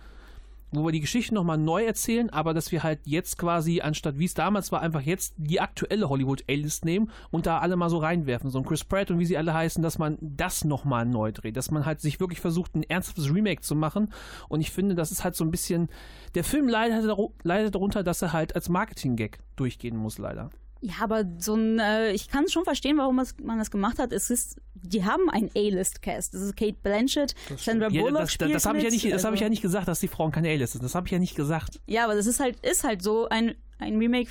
[0.74, 4.24] wo wir die Geschichte nochmal neu erzählen, aber dass wir halt jetzt quasi, anstatt wie
[4.24, 7.98] es damals war, einfach jetzt die aktuelle Hollywood A-List nehmen und da alle mal so
[7.98, 8.50] reinwerfen.
[8.50, 11.56] So ein Chris Pratt und wie sie alle heißen, dass man das nochmal neu dreht.
[11.56, 14.12] Dass man halt sich wirklich versucht, ein ernsthaftes Remake zu machen.
[14.48, 15.88] Und ich finde, das ist halt so ein bisschen.
[16.34, 17.04] Der Film leidet,
[17.42, 20.50] leidet darunter, dass er halt als Marketing-Gag durchgehen muss, leider.
[20.84, 24.12] Ja, aber so ein, äh, ich kann schon verstehen, warum man das gemacht hat.
[24.12, 26.34] Es ist, die haben ein A-List-Cast.
[26.34, 28.12] Das ist Kate Blanchett, Sandra Bullock.
[28.12, 30.00] Ja, das, das, das habe ich, ja nicht, also, hab ich ja nicht gesagt, dass
[30.00, 30.84] die Frauen keine A-List sind.
[30.84, 31.80] Das habe ich ja nicht gesagt.
[31.86, 34.30] Ja, aber das ist halt, ist halt so ein, ein Remake,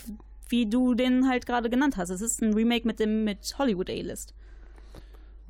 [0.49, 2.11] wie du den halt gerade genannt hast.
[2.11, 4.35] Es ist ein Remake mit dem mit Hollywood A-List.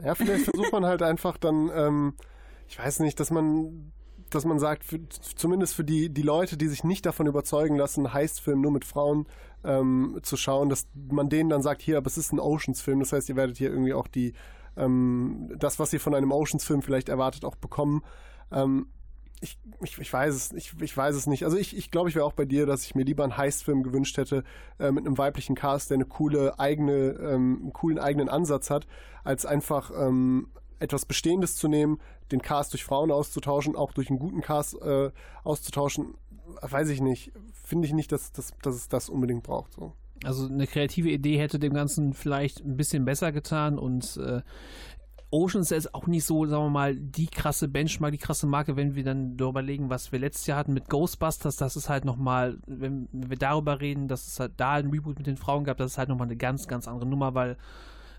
[0.01, 2.13] Ja, vielleicht versucht man halt einfach dann, ähm,
[2.69, 3.91] ich weiß nicht, dass man
[4.35, 4.99] dass man sagt, für,
[5.35, 9.27] zumindest für die, die Leute, die sich nicht davon überzeugen lassen, Heistfilm nur mit Frauen
[9.63, 13.13] ähm, zu schauen, dass man denen dann sagt, hier, aber es ist ein Oceans-Film, das
[13.13, 14.33] heißt, ihr werdet hier irgendwie auch die,
[14.77, 18.01] ähm, das, was ihr von einem Oceans-Film vielleicht erwartet, auch bekommen.
[18.51, 18.87] Ähm,
[19.43, 21.43] ich, ich, ich, weiß es, ich, ich weiß es nicht.
[21.43, 23.83] Also ich, ich glaube, ich wäre auch bei dir, dass ich mir lieber einen Heist-Film
[23.83, 24.43] gewünscht hätte
[24.79, 28.87] äh, mit einem weiblichen Cast, der eine coole eigene, ähm, einen coolen eigenen Ansatz hat,
[29.23, 30.47] als einfach ähm,
[30.83, 31.99] etwas Bestehendes zu nehmen,
[32.31, 35.11] den Cast durch Frauen auszutauschen, auch durch einen guten Cast äh,
[35.43, 36.15] auszutauschen,
[36.61, 37.31] weiß ich nicht.
[37.53, 39.73] Finde ich nicht, dass, dass, dass es das unbedingt braucht.
[39.73, 39.93] So.
[40.23, 44.41] Also eine kreative Idee hätte dem Ganzen vielleicht ein bisschen besser getan und äh,
[45.31, 48.93] Oceans ist auch nicht so, sagen wir mal, die krasse Benchmark, die krasse Marke, wenn
[48.93, 52.59] wir dann darüber legen, was wir letztes Jahr hatten mit Ghostbusters, das ist halt nochmal,
[52.67, 55.93] wenn, wir darüber reden, dass es halt da ein Reboot mit den Frauen gab, das
[55.93, 57.57] ist halt nochmal eine ganz, ganz andere Nummer, weil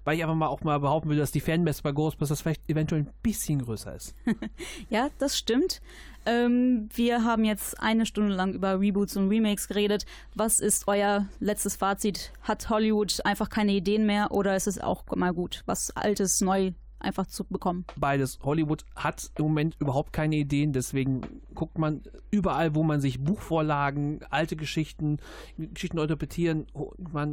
[0.05, 3.03] weil ich einfach mal auch mal behaupten will, dass die Fanbase bei Ghostbusters vielleicht eventuell
[3.03, 4.15] ein bisschen größer ist.
[4.91, 5.81] ja, das stimmt.
[6.27, 10.07] Ähm, wir haben jetzt eine Stunde lang über Reboots und Remakes geredet.
[10.35, 12.33] Was ist euer letztes Fazit?
[12.43, 16.73] Hat Hollywood einfach keine Ideen mehr oder ist es auch mal gut, was Altes neu
[17.05, 17.85] einfach zu bekommen.
[17.97, 18.39] Beides.
[18.43, 21.21] Hollywood hat im Moment überhaupt keine Ideen, deswegen
[21.55, 25.19] guckt man überall, wo man sich Buchvorlagen, alte Geschichten,
[25.57, 26.67] Geschichten interpretieren,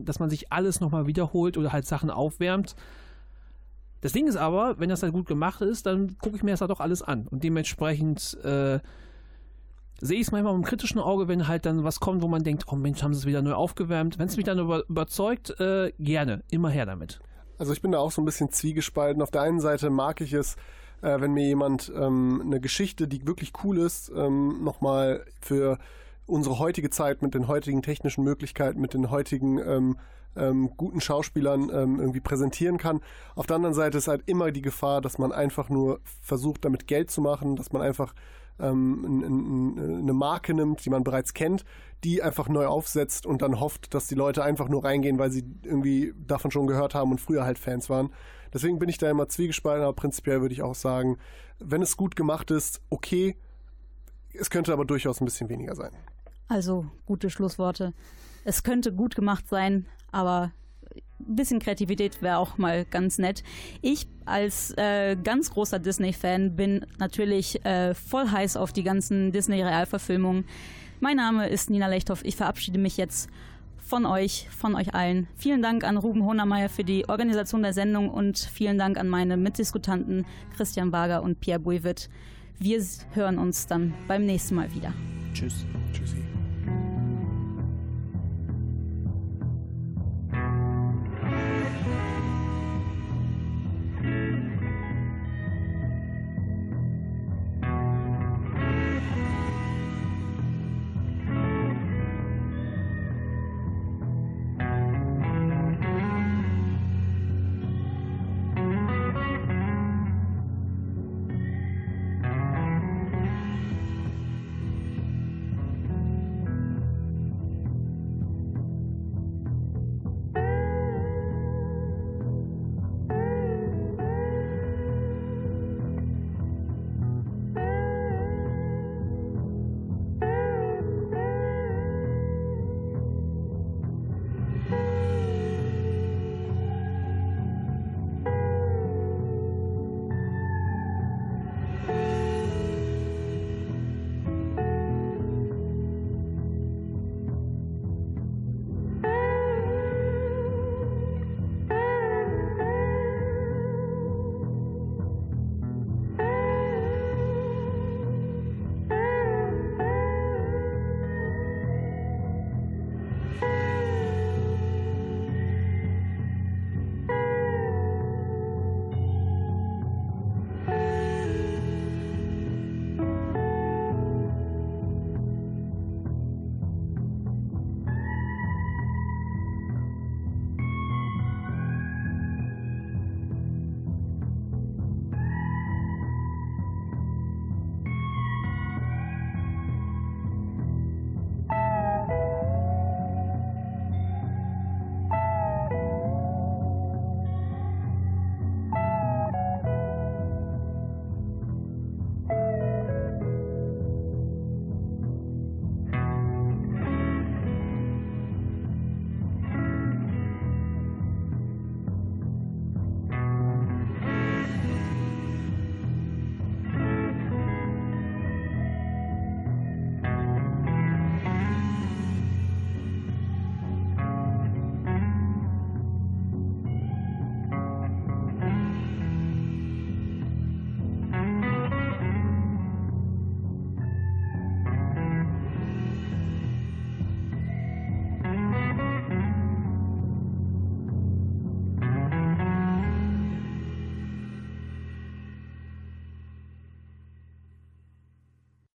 [0.03, 2.75] dass man sich alles nochmal wiederholt oder halt Sachen aufwärmt.
[4.01, 6.61] Das Ding ist aber, wenn das halt gut gemacht ist, dann gucke ich mir das
[6.61, 7.27] halt auch alles an.
[7.27, 8.79] Und dementsprechend äh,
[10.01, 12.43] sehe ich es manchmal mit einem kritischen Auge, wenn halt dann was kommt, wo man
[12.43, 14.17] denkt, oh Mensch, haben sie es wieder neu aufgewärmt.
[14.17, 17.19] Wenn es mich dann über, überzeugt, äh, gerne, immer her damit.
[17.61, 19.21] Also ich bin da auch so ein bisschen zwiegespalten.
[19.21, 20.55] Auf der einen Seite mag ich es,
[21.03, 25.77] äh, wenn mir jemand ähm, eine Geschichte, die wirklich cool ist, ähm, nochmal für
[26.25, 29.99] unsere heutige Zeit mit den heutigen technischen Möglichkeiten, mit den heutigen ähm,
[30.35, 32.99] ähm, guten Schauspielern ähm, irgendwie präsentieren kann.
[33.35, 36.87] Auf der anderen Seite ist halt immer die Gefahr, dass man einfach nur versucht, damit
[36.87, 38.15] Geld zu machen, dass man einfach
[38.59, 41.65] ähm, eine Marke nimmt, die man bereits kennt,
[42.03, 45.45] die einfach neu aufsetzt und dann hofft, dass die Leute einfach nur reingehen, weil sie
[45.63, 48.11] irgendwie davon schon gehört haben und früher halt Fans waren.
[48.53, 51.17] Deswegen bin ich da immer zwiegespalten, aber prinzipiell würde ich auch sagen,
[51.59, 53.35] wenn es gut gemacht ist, okay.
[54.33, 55.91] Es könnte aber durchaus ein bisschen weniger sein.
[56.47, 57.93] Also gute Schlussworte.
[58.43, 60.51] Es könnte gut gemacht sein, aber
[61.27, 63.43] ein bisschen Kreativität wäre auch mal ganz nett.
[63.81, 70.45] Ich als äh, ganz großer Disney-Fan bin natürlich äh, voll heiß auf die ganzen Disney-Realverfilmungen.
[70.99, 72.23] Mein Name ist Nina Lechthoff.
[72.23, 73.29] Ich verabschiede mich jetzt
[73.91, 75.27] von euch, von euch allen.
[75.35, 79.35] Vielen Dank an Ruben Honermeier für die Organisation der Sendung und vielen Dank an meine
[79.35, 82.09] Mitdiskutanten Christian Wager und Pierre Bouivet.
[82.59, 82.81] Wir
[83.13, 84.93] hören uns dann beim nächsten Mal wieder.
[85.33, 85.65] Tschüss.